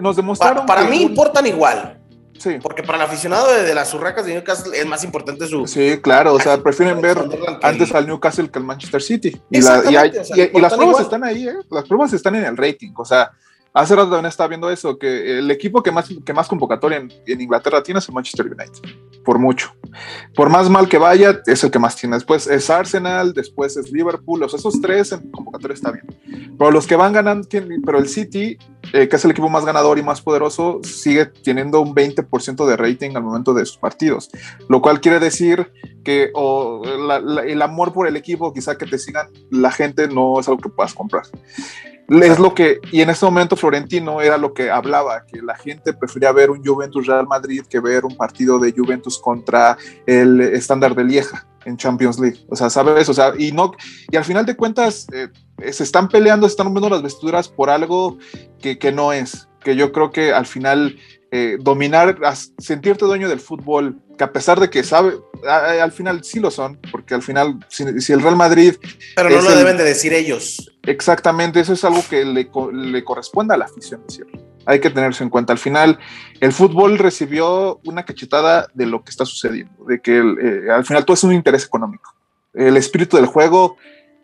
nos 0.00 0.16
demostraron. 0.16 0.64
Para, 0.64 0.84
mí 0.84 1.02
importan 1.02 1.46
igual 1.46 2.05
Sí. 2.38 2.56
Porque 2.62 2.82
para 2.82 2.98
el 2.98 3.04
aficionado 3.04 3.52
de, 3.52 3.62
de 3.62 3.74
las 3.74 3.92
urracas 3.94 4.26
de 4.26 4.34
Newcastle 4.34 4.76
es 4.78 4.86
más 4.86 5.04
importante 5.04 5.46
su. 5.46 5.66
Sí, 5.66 5.98
claro, 6.02 6.34
o 6.34 6.40
sea, 6.40 6.62
prefieren 6.62 7.00
ver 7.00 7.18
antes 7.62 7.94
al 7.94 8.06
Newcastle 8.06 8.50
que 8.50 8.58
al 8.58 8.64
Manchester 8.64 9.02
City. 9.02 9.40
Y, 9.50 9.60
la- 9.62 9.82
y 9.90 9.96
hay- 9.96 10.10
o 10.16 10.24
sea, 10.24 10.36
y- 10.36 10.50
y 10.56 10.60
las 10.60 10.74
pruebas 10.74 10.92
igual. 10.92 11.02
están 11.04 11.24
ahí, 11.24 11.48
¿eh? 11.48 11.54
Las 11.70 11.84
pruebas 11.84 12.12
están 12.12 12.34
en 12.36 12.44
el 12.44 12.56
rating. 12.56 12.92
O 12.96 13.04
sea, 13.04 13.30
hace 13.72 13.94
rato 13.94 14.08
también 14.10 14.26
estaba 14.26 14.48
viendo 14.48 14.70
eso, 14.70 14.98
que 14.98 15.38
el 15.38 15.50
equipo 15.50 15.82
que 15.82 15.92
más, 15.92 16.08
que 16.24 16.32
más 16.32 16.48
convocatoria 16.48 16.98
en, 16.98 17.12
en 17.26 17.40
Inglaterra 17.40 17.82
tiene 17.82 17.98
es 18.00 18.08
el 18.08 18.14
Manchester 18.14 18.46
United, 18.46 18.90
por 19.24 19.38
mucho. 19.38 19.74
Por 20.34 20.48
más 20.50 20.68
mal 20.70 20.88
que 20.88 20.98
vaya, 20.98 21.40
es 21.46 21.64
el 21.64 21.70
que 21.70 21.78
más 21.78 21.96
tiene. 21.96 22.16
Después 22.16 22.46
es 22.46 22.68
Arsenal, 22.70 23.32
después 23.32 23.76
es 23.76 23.90
Liverpool, 23.92 24.42
o 24.42 24.48
sea, 24.48 24.58
esos 24.58 24.80
tres 24.80 25.12
en 25.12 25.30
convocatoria 25.30 25.74
está 25.74 25.90
bien. 25.92 26.06
Pero 26.58 26.70
los 26.70 26.86
que 26.86 26.96
van 26.96 27.12
ganando, 27.12 27.46
tienen- 27.46 27.82
pero 27.82 27.98
el 27.98 28.08
City, 28.08 28.56
eh, 28.92 29.08
que 29.08 29.16
es 29.16 29.24
el 29.24 29.30
equipo 29.30 29.48
más 29.48 29.64
ganador 29.64 29.98
y 29.98 30.02
más 30.02 30.20
poderoso, 30.20 30.80
sigue 30.82 31.26
teniendo 31.26 31.80
un 31.80 31.94
20% 31.94 32.66
de 32.66 32.76
rating 32.76 33.16
al 33.16 33.22
momento 33.22 33.54
de 33.54 33.64
sus 33.66 33.78
partidos, 33.78 34.30
lo 34.68 34.80
cual 34.80 35.00
quiere 35.00 35.20
decir 35.20 35.72
que 36.04 36.30
el 37.46 37.62
amor 37.62 37.92
por 37.92 38.06
el 38.06 38.16
equipo, 38.16 38.52
quizá 38.52 38.76
que 38.76 38.86
te 38.86 38.98
sigan 38.98 39.28
la 39.50 39.72
gente, 39.72 40.08
no 40.08 40.38
es 40.38 40.48
algo 40.48 40.60
que 40.60 40.68
puedas 40.68 40.94
comprar. 40.94 41.24
Es 42.08 42.38
lo 42.38 42.54
que, 42.54 42.78
y 42.92 43.00
en 43.00 43.10
ese 43.10 43.24
momento 43.24 43.56
Florentino 43.56 44.20
era 44.20 44.38
lo 44.38 44.54
que 44.54 44.70
hablaba, 44.70 45.26
que 45.26 45.42
la 45.42 45.56
gente 45.56 45.92
prefería 45.92 46.30
ver 46.30 46.50
un 46.50 46.64
Juventus 46.64 47.06
Real 47.06 47.26
Madrid 47.26 47.64
que 47.68 47.80
ver 47.80 48.04
un 48.04 48.16
partido 48.16 48.60
de 48.60 48.72
Juventus 48.72 49.18
contra 49.18 49.76
el 50.06 50.40
estándar 50.40 50.94
de 50.94 51.02
Lieja 51.02 51.44
en 51.66 51.76
Champions 51.76 52.18
League. 52.18 52.38
O 52.48 52.56
sea, 52.56 52.70
¿sabes? 52.70 53.08
O 53.08 53.14
sea, 53.14 53.34
y 53.38 53.52
no, 53.52 53.72
y 54.10 54.16
al 54.16 54.24
final 54.24 54.46
de 54.46 54.56
cuentas 54.56 55.06
eh, 55.12 55.28
se 55.72 55.82
están 55.82 56.08
peleando, 56.08 56.46
se 56.48 56.52
están 56.52 56.68
moviendo 56.68 56.88
las 56.88 57.02
vestiduras 57.02 57.48
por 57.48 57.68
algo 57.70 58.16
que, 58.60 58.78
que 58.78 58.92
no 58.92 59.12
es, 59.12 59.48
que 59.62 59.76
yo 59.76 59.92
creo 59.92 60.10
que 60.10 60.32
al 60.32 60.46
final 60.46 60.96
eh, 61.32 61.58
dominar, 61.60 62.16
sentirte 62.58 63.04
dueño 63.04 63.28
del 63.28 63.40
fútbol, 63.40 63.98
que 64.16 64.24
a 64.24 64.32
pesar 64.32 64.60
de 64.60 64.70
que 64.70 64.82
sabe, 64.84 65.14
a- 65.46 65.56
a- 65.56 65.82
al 65.82 65.92
final 65.92 66.22
sí 66.24 66.38
lo 66.40 66.50
son, 66.52 66.78
porque 66.92 67.14
al 67.14 67.22
final, 67.22 67.58
si, 67.68 68.00
si 68.00 68.12
el 68.12 68.22
Real 68.22 68.36
Madrid 68.36 68.76
Pero 69.16 69.28
no 69.28 69.42
lo 69.42 69.50
el- 69.50 69.58
deben 69.58 69.76
de 69.76 69.84
decir 69.84 70.14
ellos. 70.14 70.72
Exactamente, 70.84 71.58
eso 71.60 71.72
es 71.72 71.84
algo 71.84 72.02
que 72.08 72.24
le, 72.24 72.48
le 72.72 73.04
corresponde 73.04 73.54
a 73.54 73.56
la 73.56 73.64
afición, 73.64 74.02
es 74.08 74.14
cierto. 74.14 74.38
Hay 74.66 74.80
que 74.80 74.90
tenerse 74.90 75.24
en 75.24 75.30
cuenta. 75.30 75.52
Al 75.52 75.58
final, 75.58 75.98
el 76.40 76.52
fútbol 76.52 76.98
recibió 76.98 77.80
una 77.84 78.04
cachetada 78.04 78.66
de 78.74 78.86
lo 78.86 79.02
que 79.02 79.10
está 79.10 79.24
sucediendo, 79.24 79.84
de 79.84 80.00
que 80.00 80.18
eh, 80.18 80.70
al 80.70 80.84
final 80.84 81.04
todo 81.04 81.14
es 81.14 81.24
un 81.24 81.32
interés 81.32 81.64
económico. 81.64 82.14
El 82.52 82.76
espíritu 82.76 83.16
del 83.16 83.26
juego 83.26 83.76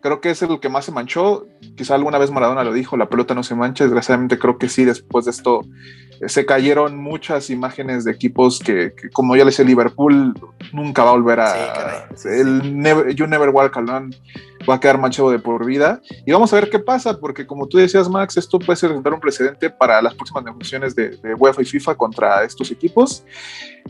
creo 0.03 0.21
que 0.21 0.29
es 0.29 0.41
el 0.43 0.59
que 0.59 0.69
más 0.69 0.85
se 0.85 0.91
manchó. 0.91 1.47
Quizá 1.75 1.95
alguna 1.95 2.19
vez 2.19 2.29
Maradona 2.29 2.63
lo 2.63 2.73
dijo, 2.73 2.97
la 2.97 3.09
pelota 3.09 3.33
no 3.33 3.41
se 3.41 3.55
mancha. 3.55 3.85
Desgraciadamente 3.85 4.37
creo 4.37 4.57
que 4.59 4.69
sí, 4.69 4.83
después 4.85 5.25
de 5.25 5.31
esto 5.31 5.61
eh, 6.21 6.29
se 6.29 6.45
cayeron 6.45 6.97
muchas 6.97 7.49
imágenes 7.49 8.03
de 8.03 8.11
equipos 8.11 8.59
que, 8.59 8.93
que, 8.93 9.09
como 9.09 9.35
ya 9.35 9.45
les 9.45 9.53
decía, 9.57 9.65
Liverpool 9.65 10.33
nunca 10.73 11.03
va 11.03 11.11
a 11.11 11.13
volver 11.13 11.39
a... 11.39 11.47
Sí, 11.47 11.59
caray. 11.73 12.01
Sí, 12.15 12.27
el 12.29 12.75
never- 12.75 13.15
You 13.15 13.25
Never 13.25 13.49
Walk 13.49 13.75
Alone 13.77 14.15
va 14.69 14.75
a 14.75 14.79
quedar 14.79 14.97
manchado 14.99 15.31
de 15.31 15.39
por 15.39 15.65
vida. 15.65 16.01
Y 16.25 16.31
vamos 16.31 16.51
a 16.53 16.57
ver 16.57 16.69
qué 16.69 16.79
pasa, 16.79 17.19
porque 17.19 17.47
como 17.47 17.67
tú 17.67 17.77
decías, 17.77 18.09
Max, 18.09 18.37
esto 18.37 18.59
puede 18.59 18.77
ser 18.77 18.91
sentar 18.91 19.13
un 19.13 19.19
precedente 19.19 19.69
para 19.69 20.01
las 20.01 20.13
próximas 20.15 20.43
negociaciones 20.43 20.95
de, 20.95 21.09
de 21.17 21.33
UEFA 21.33 21.61
y 21.61 21.65
FIFA 21.65 21.95
contra 21.95 22.43
estos 22.43 22.71
equipos. 22.71 23.25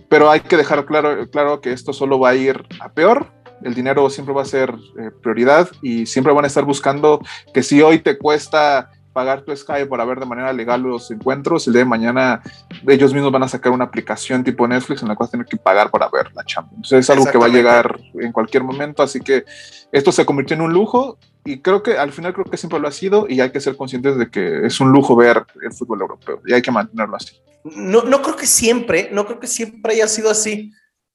Pero 0.10 0.30
hay 0.30 0.39
que 0.41 0.58
dejar 0.58 0.86
claro, 0.86 1.30
claro 1.30 1.60
que 1.60 1.71
esto 1.71 1.91
solo 1.91 2.19
va 2.19 2.30
a 2.30 2.36
ir 2.36 2.63
a 2.80 2.89
peor. 2.89 3.32
El 3.63 3.73
dinero 3.73 4.10
siempre 4.10 4.34
va 4.34 4.41
a 4.41 4.45
ser 4.45 4.73
eh, 4.99 5.12
prioridad 5.21 5.69
y 5.82 6.06
siempre 6.06 6.34
van 6.34 6.43
a 6.43 6.47
estar 6.47 6.65
buscando 6.65 7.19
que 7.54 7.63
si 7.63 7.82
hoy 7.82 7.99
te 7.99 8.17
cuesta 8.17 8.91
pagar 9.13 9.43
tu 9.43 9.56
Sky 9.56 9.86
para 9.88 10.04
ver 10.04 10.19
de 10.19 10.26
manera 10.26 10.52
legal 10.52 10.82
los 10.82 11.10
encuentros, 11.12 11.67
el 11.67 11.73
día 11.73 11.84
de 11.84 11.89
mañana 11.89 12.41
ellos 12.88 13.13
mismos 13.13 13.32
van 13.32 13.43
a 13.43 13.47
sacar 13.47 13.71
una 13.71 13.86
aplicación 13.86 14.43
tipo 14.43 14.67
Netflix 14.67 15.04
en 15.04 15.08
la 15.08 15.15
cual 15.15 15.30
tener 15.30 15.45
que 15.45 15.56
pagar 15.56 15.91
para 15.91 16.10
ver 16.10 16.34
la 16.34 16.43
Champions. 16.43 16.91
Es 16.91 17.10
algo 17.10 17.26
que 17.26 17.38
va 17.38 17.45
a 17.45 17.49
llegar 17.49 17.99
en 18.15 18.32
cualquier 18.32 18.63
momento, 18.63 19.04
así 19.04 19.19
que 19.19 19.45
esto 19.91 20.12
se 20.12 20.26
convirtió 20.26 20.56
en 20.56 20.62
un 20.62 20.73
lujo 20.73 21.17
y 21.45 21.60
creo 21.60 21.84
que 21.84 21.97
al 21.97 22.12
final 22.12 22.34
creo 22.34 22.45
que 22.45 22.58
siempre 22.58 22.80
lo 22.80 22.88
ha 22.88 22.91
sido 22.91 23.28
y 23.30 23.39
hay 23.39 23.52
que 23.52 23.60
ser 23.60 23.78
conscientes 23.78 24.17
de 24.17 24.30
que 24.30 24.65
es 24.65 24.80
un 24.80 24.91
lujo 24.91 25.15
ver 25.15 25.45
el 25.62 25.71
fútbol 25.71 26.02
europeo 26.02 26.41
y 26.45 26.54
hay 26.54 26.62
que 26.62 26.71
mantenerlo 26.71 27.15
así. 27.15 27.39
No, 27.63 28.04
no 28.04 28.21
creo 28.21 28.36
que 28.36 28.47
siempre, 28.47 29.10
no 29.13 29.26
creo 29.26 29.39
que 29.39 29.47
siempre 29.47 29.93
haya 29.93 30.08
sido 30.08 30.30
así, 30.30 30.73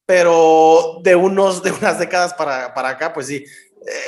pero 0.09 1.01
de 1.03 1.15
unos, 1.15 1.63
de 1.63 1.71
unas 1.71 1.99
décadas 1.99 2.33
para, 2.33 2.73
para 2.73 2.89
acá, 2.89 3.13
pues 3.13 3.27
sí. 3.27 3.45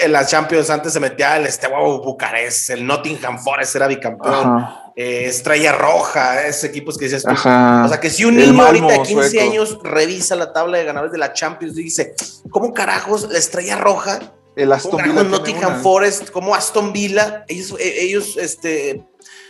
En 0.01 0.13
las 0.13 0.31
Champions 0.31 0.71
antes 0.71 0.95
se 0.95 0.99
metía 0.99 1.37
el 1.37 1.47
Steaua 1.53 1.79
Bucarest, 1.99 2.71
el 2.71 2.87
Nottingham 2.87 3.39
Forest 3.39 3.77
era 3.77 3.87
bicampeón, 3.87 4.67
eh, 4.97 5.27
Estrella 5.27 5.73
Roja, 5.73 6.47
esos 6.47 6.65
equipos 6.65 6.97
que 6.97 7.07
tú. 7.07 7.29
Ajá. 7.29 7.85
O 7.85 7.89
sea, 7.89 8.01
que 8.01 8.09
si 8.09 8.25
un 8.25 8.35
niño 8.37 8.63
ahorita 8.63 8.87
de 8.87 8.97
Malmo 8.97 9.03
15 9.05 9.31
sueco. 9.31 9.51
años 9.51 9.79
revisa 9.83 10.37
la 10.37 10.55
tabla 10.55 10.79
de 10.79 10.87
ganadores 10.87 11.13
de 11.13 11.19
la 11.19 11.35
Champions 11.35 11.77
y 11.77 11.83
dice, 11.83 12.15
¿cómo 12.49 12.73
carajos 12.73 13.29
la 13.31 13.39
Estrella 13.39 13.77
Roja? 13.77 14.21
el 14.57 14.69
¿Cómo 14.69 14.75
Aston 14.75 15.03
Villa 15.03 15.23
Nottingham 15.23 15.73
una. 15.75 15.83
Forest? 15.83 16.31
¿Cómo 16.31 16.55
Aston 16.55 16.95
Villa? 16.95 17.45
Ellos, 17.47 17.77
eh, 17.79 18.05
ellos 18.05 18.39
este, 18.39 19.05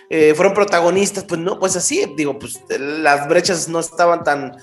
eh, 0.09 0.35
fueron 0.35 0.53
protagonistas. 0.53 1.25
Pues 1.25 1.41
no, 1.41 1.61
pues 1.61 1.77
así, 1.77 2.13
digo, 2.17 2.39
pues 2.41 2.61
las 2.69 3.29
brechas 3.29 3.69
no 3.69 3.79
estaban 3.79 4.25
tan, 4.25 4.57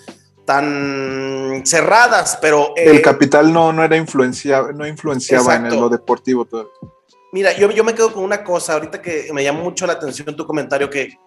tan 0.47 1.61
cerradas, 1.65 2.39
pero... 2.41 2.73
eh, 2.77 2.89
el 2.89 3.01
capital 3.01 3.51
no, 3.51 3.73
no 3.73 3.83
era 3.83 3.97
influencia, 3.97 4.63
no 4.73 4.87
influenciaba 4.87 5.55
en 5.55 5.65
Exacto. 5.65 5.81
lo 5.81 5.89
deportivo 5.89 6.45
todo. 6.45 6.71
Mira, 7.33 7.51
yo, 7.51 7.69
yo 7.69 7.83
me 7.83 7.93
quedo 7.93 8.13
con 8.13 8.23
una 8.23 8.45
cosa, 8.45 8.73
ahorita 8.73 9.01
que 9.01 9.29
me 9.33 9.43
llamó 9.43 9.61
mucho 9.61 9.85
la 9.85 9.93
atención 9.93 10.37
tu 10.37 10.47
comentario 10.47 10.89
que, 10.89 11.17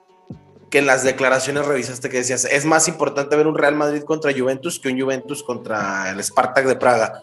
que 0.70 0.78
en 0.78 0.86
las 0.86 1.04
declaraciones 1.04 1.66
revisaste 1.66 2.08
que 2.08 2.16
decías, 2.16 2.46
es 2.46 2.64
más 2.64 2.88
importante 2.88 3.36
ver 3.36 3.46
un 3.46 3.58
Real 3.58 3.76
Madrid 3.76 4.04
contra 4.04 4.32
Juventus 4.32 4.80
que 4.80 4.88
un 4.88 4.98
Juventus 4.98 5.42
contra 5.42 6.08
el 6.10 6.24
Spartak 6.24 6.64
de 6.64 6.76
Praga. 6.76 7.20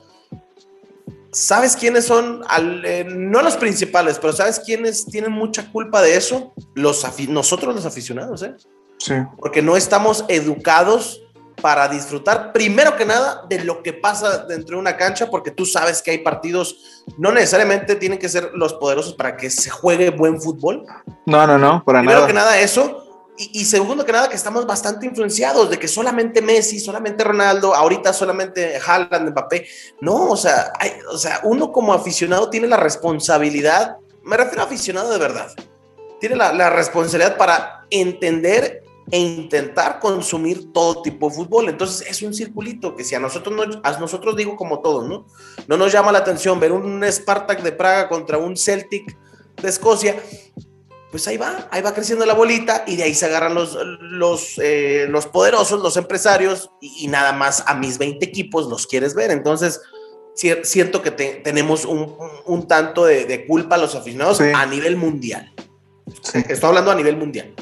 ¿Sabes 1.32 1.76
quiénes 1.76 2.06
son? 2.06 2.44
Al- 2.48 2.86
eh, 2.86 3.06
no 3.06 3.42
los 3.42 3.58
principales, 3.58 4.20
pero 4.20 4.34
¿sabes 4.34 4.60
quiénes 4.60 5.06
tienen 5.08 5.32
mucha 5.32 5.72
culpa 5.72 6.04
de 6.04 6.16
eso? 6.16 6.54
Los 6.76 7.04
nosotros 7.28 7.74
los 7.74 7.86
aficionados, 7.88 8.44
¿eh? 8.44 8.54
Sí. 9.00 9.16
Porque 9.38 9.62
no 9.62 9.76
estamos 9.76 10.26
educados 10.28 11.24
para 11.62 11.88
disfrutar, 11.88 12.52
primero 12.54 12.96
que 12.96 13.06
nada, 13.06 13.44
de 13.50 13.64
lo 13.64 13.82
que 13.82 13.94
pasa 13.94 14.40
dentro 14.46 14.76
de 14.76 14.82
una 14.82 14.96
cancha, 14.96 15.30
porque 15.30 15.52
tú 15.52 15.66
sabes 15.66 16.02
que 16.02 16.12
hay 16.12 16.20
partidos, 16.20 17.04
no 17.18 17.32
necesariamente 17.32 17.96
tienen 17.96 18.20
que 18.20 18.30
ser 18.30 18.52
los 18.54 18.74
poderosos 18.76 19.14
para 19.16 19.36
que 19.36 19.50
se 19.50 19.70
juegue 19.70 20.12
buen 20.12 20.40
fútbol. 20.40 20.86
No, 21.26 21.48
no, 21.48 21.58
no, 21.58 21.84
para 21.84 22.00
Primero 22.00 22.20
nada. 22.20 22.28
que 22.28 22.34
nada 22.34 22.60
eso, 22.60 23.04
y, 23.40 23.62
y 23.62 23.66
segundo 23.66 24.06
que 24.06 24.12
nada 24.12 24.30
que 24.30 24.36
estamos 24.36 24.66
bastante 24.66 25.06
influenciados 25.06 25.70
de 25.70 25.78
que 25.80 25.88
solamente 25.88 26.42
Messi, 26.42 26.80
solamente 26.80 27.24
Ronaldo, 27.24 27.74
ahorita 27.76 28.14
solamente 28.14 28.80
Haaland, 28.86 29.30
Mbappé. 29.32 29.68
No, 30.02 30.30
o 30.30 30.38
sea, 30.38 30.74
hay- 30.80 30.94
o 31.12 31.18
sea, 31.18 31.42
uno 31.44 31.72
como 31.72 31.94
aficionado 31.94 32.50
tiene 32.50 32.68
la 32.68 32.78
responsabilidad, 32.78 33.98
me 34.24 34.38
refiero 34.38 34.62
a 34.62 34.66
aficionado 34.66 35.12
de 35.12 35.18
verdad, 35.20 35.52
tiene 36.20 36.36
la, 36.36 36.52
la 36.54 36.70
responsabilidad 36.70 37.38
para 37.38 37.86
entender 37.90 38.84
e 39.12 39.20
intentar 39.20 40.00
consumir 40.00 40.72
todo 40.74 41.02
tipo 41.02 41.30
de 41.30 41.36
fútbol. 41.36 41.70
Entonces 41.70 42.06
es 42.10 42.22
un 42.22 42.34
circulito 42.34 42.96
que 42.96 43.04
si 43.04 43.16
a 43.16 43.20
nosotros, 43.20 43.56
no, 43.56 43.80
a 43.84 44.00
nosotros 44.00 44.36
digo 44.36 44.56
como 44.56 44.82
todos, 44.82 45.08
¿no? 45.08 45.26
No 45.68 45.78
nos 45.78 45.92
llama 45.92 46.12
la 46.12 46.20
atención 46.20 46.60
ver 46.60 46.72
un 46.74 47.04
Spartak 47.10 47.62
de 47.64 47.72
Praga 47.72 48.10
contra 48.10 48.38
un 48.38 48.58
Celtic 48.58 49.18
de 49.62 49.70
Escocia, 49.70 50.16
pues 51.10 51.26
ahí 51.28 51.38
va, 51.38 51.68
ahí 51.72 51.82
va 51.82 51.94
creciendo 51.94 52.26
la 52.26 52.34
bolita 52.34 52.84
y 52.86 52.98
de 52.98 53.04
ahí 53.04 53.14
se 53.14 53.26
agarran 53.28 53.54
los, 53.56 53.78
los, 54.02 54.60
eh, 54.62 55.08
los 55.10 55.26
poderosos, 55.26 55.82
los 55.82 55.96
empresarios 55.96 56.70
y, 56.82 57.06
y 57.06 57.08
nada 57.08 57.32
más 57.32 57.64
a 57.66 57.76
mis 57.76 57.98
20 57.98 58.26
equipos 58.26 58.68
los 58.68 58.86
quieres 58.88 59.16
ver. 59.16 59.32
Entonces, 59.32 59.80
siento 60.64 61.02
que 61.02 61.12
te- 61.12 61.36
tenemos 61.44 61.86
un, 61.86 62.14
un- 62.46 62.68
tanto 62.68 63.06
de, 63.06 63.24
de 63.26 63.48
culpa 63.48 63.78
los 63.78 63.96
aficionados 63.96 64.38
Sí. 64.40 64.44
a 64.54 64.66
nivel 64.66 64.98
mundial. 64.98 65.52
Sí, 66.22 66.44
Estoy 66.50 66.68
hablando 66.68 66.92
a 66.92 66.96
nivel 66.96 67.16
mundial. 67.16 67.54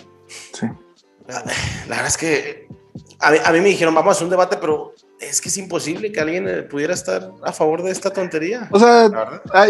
sí. 0.53 0.65
La, 1.27 1.43
la 1.43 1.95
verdad 1.95 2.07
es 2.07 2.17
que 2.17 2.67
a 3.19 3.31
mí, 3.31 3.37
a 3.43 3.51
mí 3.51 3.59
me 3.59 3.69
dijeron, 3.69 3.93
vamos 3.95 4.09
a 4.09 4.11
hacer 4.13 4.25
un 4.25 4.31
debate, 4.31 4.57
pero 4.59 4.93
es 5.19 5.41
que 5.41 5.49
es 5.49 5.57
imposible 5.57 6.11
que 6.11 6.19
alguien 6.19 6.47
eh, 6.47 6.63
pudiera 6.63 6.93
estar 6.93 7.31
a 7.43 7.51
favor 7.53 7.83
de 7.83 7.91
esta 7.91 8.11
tontería. 8.11 8.67
O 8.71 8.79
sea, 8.79 9.09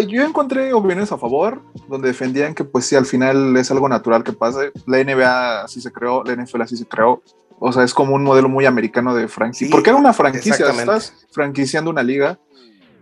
yo 0.08 0.24
encontré 0.24 0.74
opiniones 0.74 1.12
a 1.12 1.18
favor, 1.18 1.62
donde 1.88 2.08
defendían 2.08 2.56
que 2.56 2.64
pues 2.64 2.86
sí, 2.86 2.96
al 2.96 3.06
final 3.06 3.56
es 3.58 3.70
algo 3.72 3.88
natural 3.88 4.24
que 4.24 4.34
pase. 4.34 4.72
La 4.88 5.04
NBA 5.04 5.64
así 5.64 5.82
se 5.82 5.92
creó, 5.92 6.24
la 6.24 6.36
NFL 6.36 6.62
así 6.62 6.78
se 6.78 6.86
creó. 6.86 7.22
O 7.60 7.72
sea, 7.72 7.84
es 7.84 7.94
como 7.94 8.16
un 8.16 8.24
modelo 8.24 8.50
muy 8.50 8.66
americano 8.66 9.16
de 9.16 9.28
franquicia. 9.28 9.68
Sí, 9.68 9.72
porque 9.72 9.90
era 9.90 10.00
una 10.00 10.14
franquicia, 10.14 10.56
estás 10.70 11.26
franquiciando 11.32 11.90
una 11.90 12.04
liga. 12.04 12.40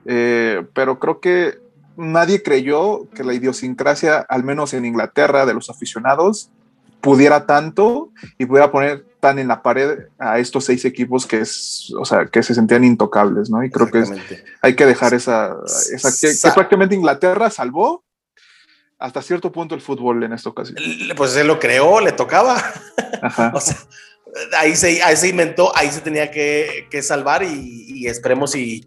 Eh, 0.06 0.66
pero 0.74 1.00
creo 1.00 1.20
que 1.20 1.60
nadie 1.96 2.44
creyó 2.44 3.10
que 3.12 3.24
la 3.24 3.34
idiosincrasia, 3.34 4.18
al 4.18 4.44
menos 4.44 4.74
en 4.74 4.86
Inglaterra, 4.86 5.46
de 5.46 5.54
los 5.54 5.70
aficionados, 5.70 6.52
pudiera 7.04 7.46
tanto 7.46 8.13
y 8.38 8.46
pudiera 8.46 8.72
poner 8.72 9.06
tan 9.20 9.38
en 9.38 9.50
la 9.50 9.62
pared 9.62 10.08
a 10.18 10.39
estos 10.39 10.63
seis 10.63 10.86
equipos 10.86 11.28
que 11.28 11.42
es, 11.42 11.94
o 12.00 12.06
sea, 12.06 12.28
que 12.28 12.42
se 12.42 12.56
sentían 12.56 12.86
intocables, 12.86 13.50
¿no? 13.50 13.62
Y 13.62 13.70
creo 13.70 13.92
que 13.92 14.00
es, 14.00 14.12
hay 14.62 14.74
que 14.76 14.86
dejar 14.86 15.13
esa, 15.13 15.54
esa 15.66 16.10
que, 16.12 16.34
que 16.34 16.52
prácticamente 16.54 16.96
Inglaterra 16.96 17.50
salvó 17.50 18.06
hasta 18.98 19.22
cierto 19.22 19.52
punto 19.52 19.76
el 19.76 19.82
fútbol 19.82 20.24
en 20.24 20.32
esta 20.32 20.50
ocasión. 20.50 20.78
Pues 21.18 21.36
él 21.36 21.48
lo 21.48 21.60
creó, 21.60 22.00
le 22.00 22.13
tocaba. 22.13 22.63
Ajá. 23.22 23.52
O 23.56 23.60
sea, 23.60 23.76
ahí 24.58 24.76
se, 24.76 25.04
ahí 25.04 25.16
se 25.16 25.28
inventó, 25.28 25.76
ahí 25.76 25.92
se 25.92 26.02
tenía 26.02 26.32
que, 26.32 26.88
que 26.89 27.04
salvar 27.04 27.44
y, 27.44 27.86
y, 27.88 28.08
esperemos 28.08 28.56
y 28.56 28.84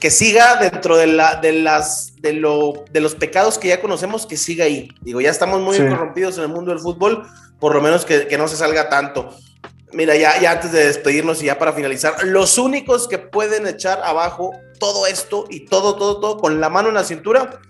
que 0.00 0.10
siga 0.10 0.56
dentro 0.56 0.96
de, 0.96 1.06
la, 1.06 1.36
de, 1.36 1.52
las, 1.52 2.14
de, 2.16 2.32
lo, 2.32 2.84
de 2.90 3.00
los 3.00 3.14
pecados 3.14 3.58
que 3.58 3.68
ya 3.68 3.80
conocemos, 3.80 4.26
que 4.26 4.36
siga 4.36 4.64
ahí. 4.64 4.88
Digo, 5.02 5.20
ya 5.20 5.30
estamos 5.30 5.60
muy 5.60 5.76
sí. 5.76 5.86
corrompidos 5.86 6.36
en 6.38 6.44
el 6.44 6.48
mundo 6.48 6.70
del 6.72 6.80
fútbol, 6.80 7.26
por 7.58 7.74
lo 7.74 7.80
menos 7.80 8.04
que, 8.04 8.26
que 8.26 8.38
no 8.38 8.48
se 8.48 8.56
salga 8.56 8.88
tanto. 8.88 9.34
Mira, 9.92 10.16
ya, 10.16 10.38
ya 10.40 10.52
antes 10.52 10.72
de 10.72 10.86
despedirnos 10.86 11.42
y 11.42 11.46
ya 11.46 11.58
para 11.58 11.72
finalizar, 11.72 12.22
los 12.24 12.58
únicos 12.58 13.08
que 13.08 13.18
pueden 13.18 13.66
echar 13.66 14.00
abajo 14.02 14.50
todo 14.78 15.06
esto 15.06 15.46
y 15.48 15.66
todo, 15.66 15.96
todo, 15.96 16.20
todo 16.20 16.38
con 16.38 16.60
la 16.60 16.68
mano 16.68 16.88
en 16.88 16.94
la 16.94 17.04
cintura 17.04 17.60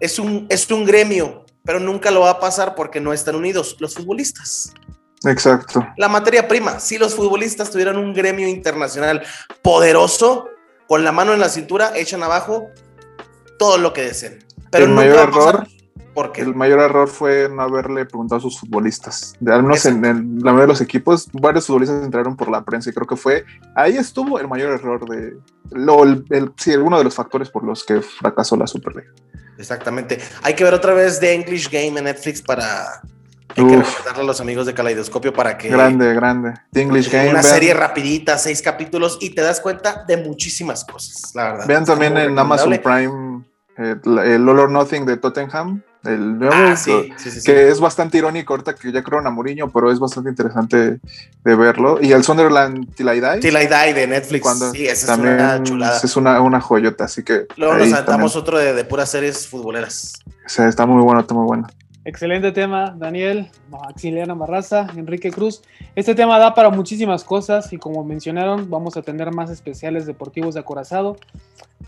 es 0.00 0.18
un, 0.18 0.46
es 0.48 0.70
un 0.70 0.84
gremio, 0.84 1.44
pero 1.64 1.80
nunca 1.80 2.10
lo 2.10 2.20
va 2.20 2.30
a 2.30 2.40
pasar 2.40 2.74
porque 2.74 3.00
no 3.00 3.12
están 3.12 3.34
unidos 3.34 3.76
los 3.80 3.94
futbolistas. 3.94 4.72
Exacto. 5.24 5.86
La 5.96 6.08
materia 6.08 6.46
prima, 6.46 6.78
si 6.78 6.98
los 6.98 7.14
futbolistas 7.14 7.70
tuvieran 7.70 7.96
un 7.96 8.14
gremio 8.14 8.48
internacional 8.48 9.22
poderoso, 9.62 10.48
con 10.88 11.04
la 11.04 11.12
mano 11.12 11.32
en 11.32 11.40
la 11.40 11.48
cintura, 11.48 11.92
echan 11.96 12.22
abajo 12.22 12.68
todo 13.58 13.78
lo 13.78 13.92
que 13.92 14.02
deseen. 14.02 14.44
Pero 14.70 14.86
el 14.86 14.92
mayor 14.92 15.28
error, 15.28 15.66
porque 16.14 16.40
el 16.40 16.54
mayor 16.54 16.80
error 16.80 17.08
fue 17.08 17.48
no 17.48 17.62
haberle 17.62 18.06
preguntado 18.06 18.38
a 18.38 18.40
sus 18.40 18.58
futbolistas. 18.58 19.34
De, 19.40 19.52
al 19.52 19.62
menos 19.62 19.84
en, 19.86 20.04
en, 20.04 20.38
la 20.38 20.52
mayoría 20.52 20.62
de 20.62 20.68
los 20.68 20.80
equipos, 20.80 21.28
varios 21.32 21.66
futbolistas 21.66 22.02
entraron 22.04 22.36
por 22.36 22.50
la 22.50 22.64
prensa 22.64 22.90
y 22.90 22.92
creo 22.92 23.06
que 23.06 23.16
fue 23.16 23.44
ahí 23.74 23.96
estuvo 23.96 24.38
el 24.38 24.48
mayor 24.48 24.72
error 24.72 25.08
de 25.08 25.36
lo, 25.70 26.04
el, 26.04 26.24
el, 26.30 26.52
sí, 26.56 26.74
uno 26.74 26.98
de 26.98 27.04
los 27.04 27.14
factores 27.14 27.50
por 27.50 27.64
los 27.64 27.84
que 27.84 28.00
fracasó 28.00 28.56
la 28.56 28.66
Superliga. 28.66 29.10
Exactamente. 29.58 30.18
Hay 30.42 30.54
que 30.54 30.64
ver 30.64 30.74
otra 30.74 30.94
vez 30.94 31.20
The 31.20 31.34
English 31.34 31.70
Game 31.70 31.98
en 31.98 32.04
Netflix 32.04 32.42
para 32.42 33.02
hay 33.56 33.64
Uf. 33.64 33.70
que 33.70 33.76
recordarle 33.78 34.22
a 34.22 34.26
los 34.26 34.40
amigos 34.40 34.66
de 34.66 34.74
Caleidoscopio 34.74 35.32
para 35.32 35.56
que. 35.56 35.68
Grande, 35.68 36.14
grande. 36.14 36.54
The 36.72 36.82
English 36.82 37.10
Game. 37.10 37.30
Una 37.30 37.42
serie 37.42 37.74
rapidita, 37.74 38.38
seis 38.38 38.62
capítulos, 38.62 39.18
y 39.20 39.30
te 39.30 39.42
das 39.42 39.60
cuenta 39.60 40.04
de 40.06 40.16
muchísimas 40.16 40.84
cosas, 40.84 41.34
la 41.34 41.52
verdad. 41.52 41.66
Vean 41.66 41.84
también 41.84 42.16
en 42.16 42.38
Amazon 42.38 42.78
Prime 42.82 43.44
eh, 43.78 43.96
el 44.04 44.48
All 44.48 44.58
or 44.58 44.70
Nothing 44.70 45.04
de 45.04 45.16
Tottenham. 45.16 45.82
El 46.04 46.38
nuevo, 46.38 46.54
ah, 46.54 46.76
sí, 46.76 47.12
sí, 47.16 47.32
sí, 47.32 47.40
que 47.42 47.68
es 47.68 47.80
bastante 47.80 48.18
irónico 48.18 48.52
ahorita 48.52 48.76
que 48.76 48.92
ya 48.92 49.02
creo 49.02 49.18
a 49.18 49.30
Mourinho, 49.30 49.72
pero 49.72 49.90
es 49.90 49.98
bastante 49.98 50.30
interesante 50.30 51.00
de 51.44 51.56
verlo. 51.56 51.98
Y 52.00 52.12
el 52.12 52.22
Sunderland 52.22 52.94
Till 52.94 53.08
I 53.08 53.20
Die. 53.20 53.40
Till 53.40 53.56
I 53.56 53.66
Die 53.66 53.92
de 53.92 54.06
Netflix. 54.06 54.40
Cuando 54.40 54.70
sí, 54.70 54.86
esa 54.86 55.08
también 55.08 55.34
es 55.34 55.42
una 55.42 55.62
chulada. 55.64 56.00
Es 56.02 56.16
una, 56.16 56.40
una 56.40 56.60
joyota, 56.60 57.04
así 57.04 57.24
que. 57.24 57.46
Luego 57.56 57.74
nos 57.74 57.92
aventamos 57.92 58.36
otro 58.36 58.56
de, 58.56 58.72
de, 58.72 58.84
puras 58.84 59.10
series 59.10 59.48
futboleras. 59.48 60.12
O 60.28 60.48
sea, 60.48 60.68
está 60.68 60.86
muy 60.86 61.02
bueno, 61.02 61.20
está 61.20 61.34
muy 61.34 61.44
bueno. 61.44 61.66
Excelente 62.06 62.52
tema, 62.52 62.94
Daniel, 62.96 63.50
Maximiliano 63.68 64.36
Barraza, 64.36 64.86
Enrique 64.96 65.32
Cruz. 65.32 65.62
Este 65.96 66.14
tema 66.14 66.38
da 66.38 66.54
para 66.54 66.70
muchísimas 66.70 67.24
cosas 67.24 67.72
y 67.72 67.78
como 67.78 68.04
mencionaron, 68.04 68.70
vamos 68.70 68.96
a 68.96 69.02
tener 69.02 69.32
más 69.32 69.50
especiales 69.50 70.06
deportivos 70.06 70.54
de 70.54 70.60
acorazado. 70.60 71.16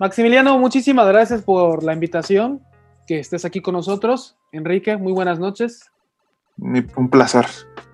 Maximiliano, 0.01 0.59
muchísimas 0.59 1.07
gracias 1.07 1.43
por 1.43 1.85
la 1.85 1.93
invitación, 1.93 2.61
que 3.07 3.21
estés 3.21 3.45
aquí 3.45 3.61
con 3.61 3.75
nosotros. 3.75 4.37
Enrique, 4.51 4.97
muy 4.97 5.13
buenas 5.13 5.39
noches. 5.39 5.89
Un 6.57 7.09
placer 7.09 7.47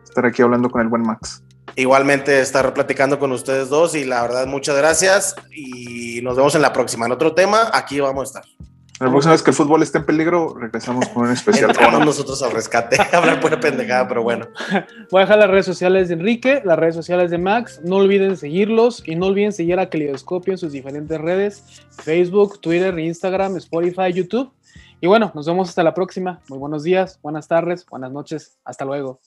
estar 0.02 0.24
aquí 0.24 0.40
hablando 0.40 0.70
con 0.70 0.80
el 0.80 0.88
buen 0.88 1.02
Max. 1.02 1.44
Igualmente 1.76 2.40
estar 2.40 2.72
platicando 2.72 3.18
con 3.18 3.32
ustedes 3.32 3.68
dos 3.68 3.94
y 3.94 4.04
la 4.06 4.22
verdad 4.22 4.46
muchas 4.46 4.78
gracias 4.78 5.36
y 5.54 6.22
nos 6.22 6.36
vemos 6.36 6.54
en 6.54 6.62
la 6.62 6.72
próxima. 6.72 7.04
En 7.04 7.12
otro 7.12 7.34
tema, 7.34 7.68
aquí 7.74 8.00
vamos 8.00 8.34
a 8.34 8.40
estar. 8.40 8.73
La 9.00 9.10
próxima 9.10 9.32
vez 9.32 9.42
que 9.42 9.50
el 9.50 9.56
fútbol 9.56 9.82
esté 9.82 9.98
en 9.98 10.06
peligro, 10.06 10.54
regresamos 10.54 11.08
con 11.08 11.24
un 11.24 11.32
especial. 11.32 11.70
Entramos 11.70 12.06
nosotros 12.06 12.40
al 12.44 12.52
rescate, 12.52 12.96
hablar 13.12 13.40
pura 13.40 13.58
pendejada, 13.58 14.06
pero 14.06 14.22
bueno. 14.22 14.46
Voy 15.10 15.20
a 15.20 15.24
dejar 15.24 15.38
las 15.38 15.50
redes 15.50 15.66
sociales 15.66 16.08
de 16.08 16.14
Enrique, 16.14 16.62
las 16.64 16.78
redes 16.78 16.94
sociales 16.94 17.32
de 17.32 17.38
Max. 17.38 17.80
No 17.82 17.96
olviden 17.96 18.36
seguirlos 18.36 19.02
y 19.04 19.16
no 19.16 19.26
olviden 19.26 19.52
seguir 19.52 19.80
a 19.80 19.90
Calidoscopio 19.90 20.52
en 20.52 20.58
sus 20.58 20.70
diferentes 20.70 21.20
redes: 21.20 21.64
Facebook, 21.90 22.60
Twitter, 22.60 22.96
Instagram, 22.96 23.56
Spotify, 23.56 24.12
YouTube. 24.12 24.52
Y 25.00 25.08
bueno, 25.08 25.32
nos 25.34 25.46
vemos 25.46 25.68
hasta 25.68 25.82
la 25.82 25.92
próxima. 25.92 26.40
Muy 26.48 26.58
buenos 26.58 26.84
días, 26.84 27.18
buenas 27.20 27.48
tardes, 27.48 27.84
buenas 27.86 28.12
noches. 28.12 28.58
Hasta 28.64 28.84
luego. 28.84 29.20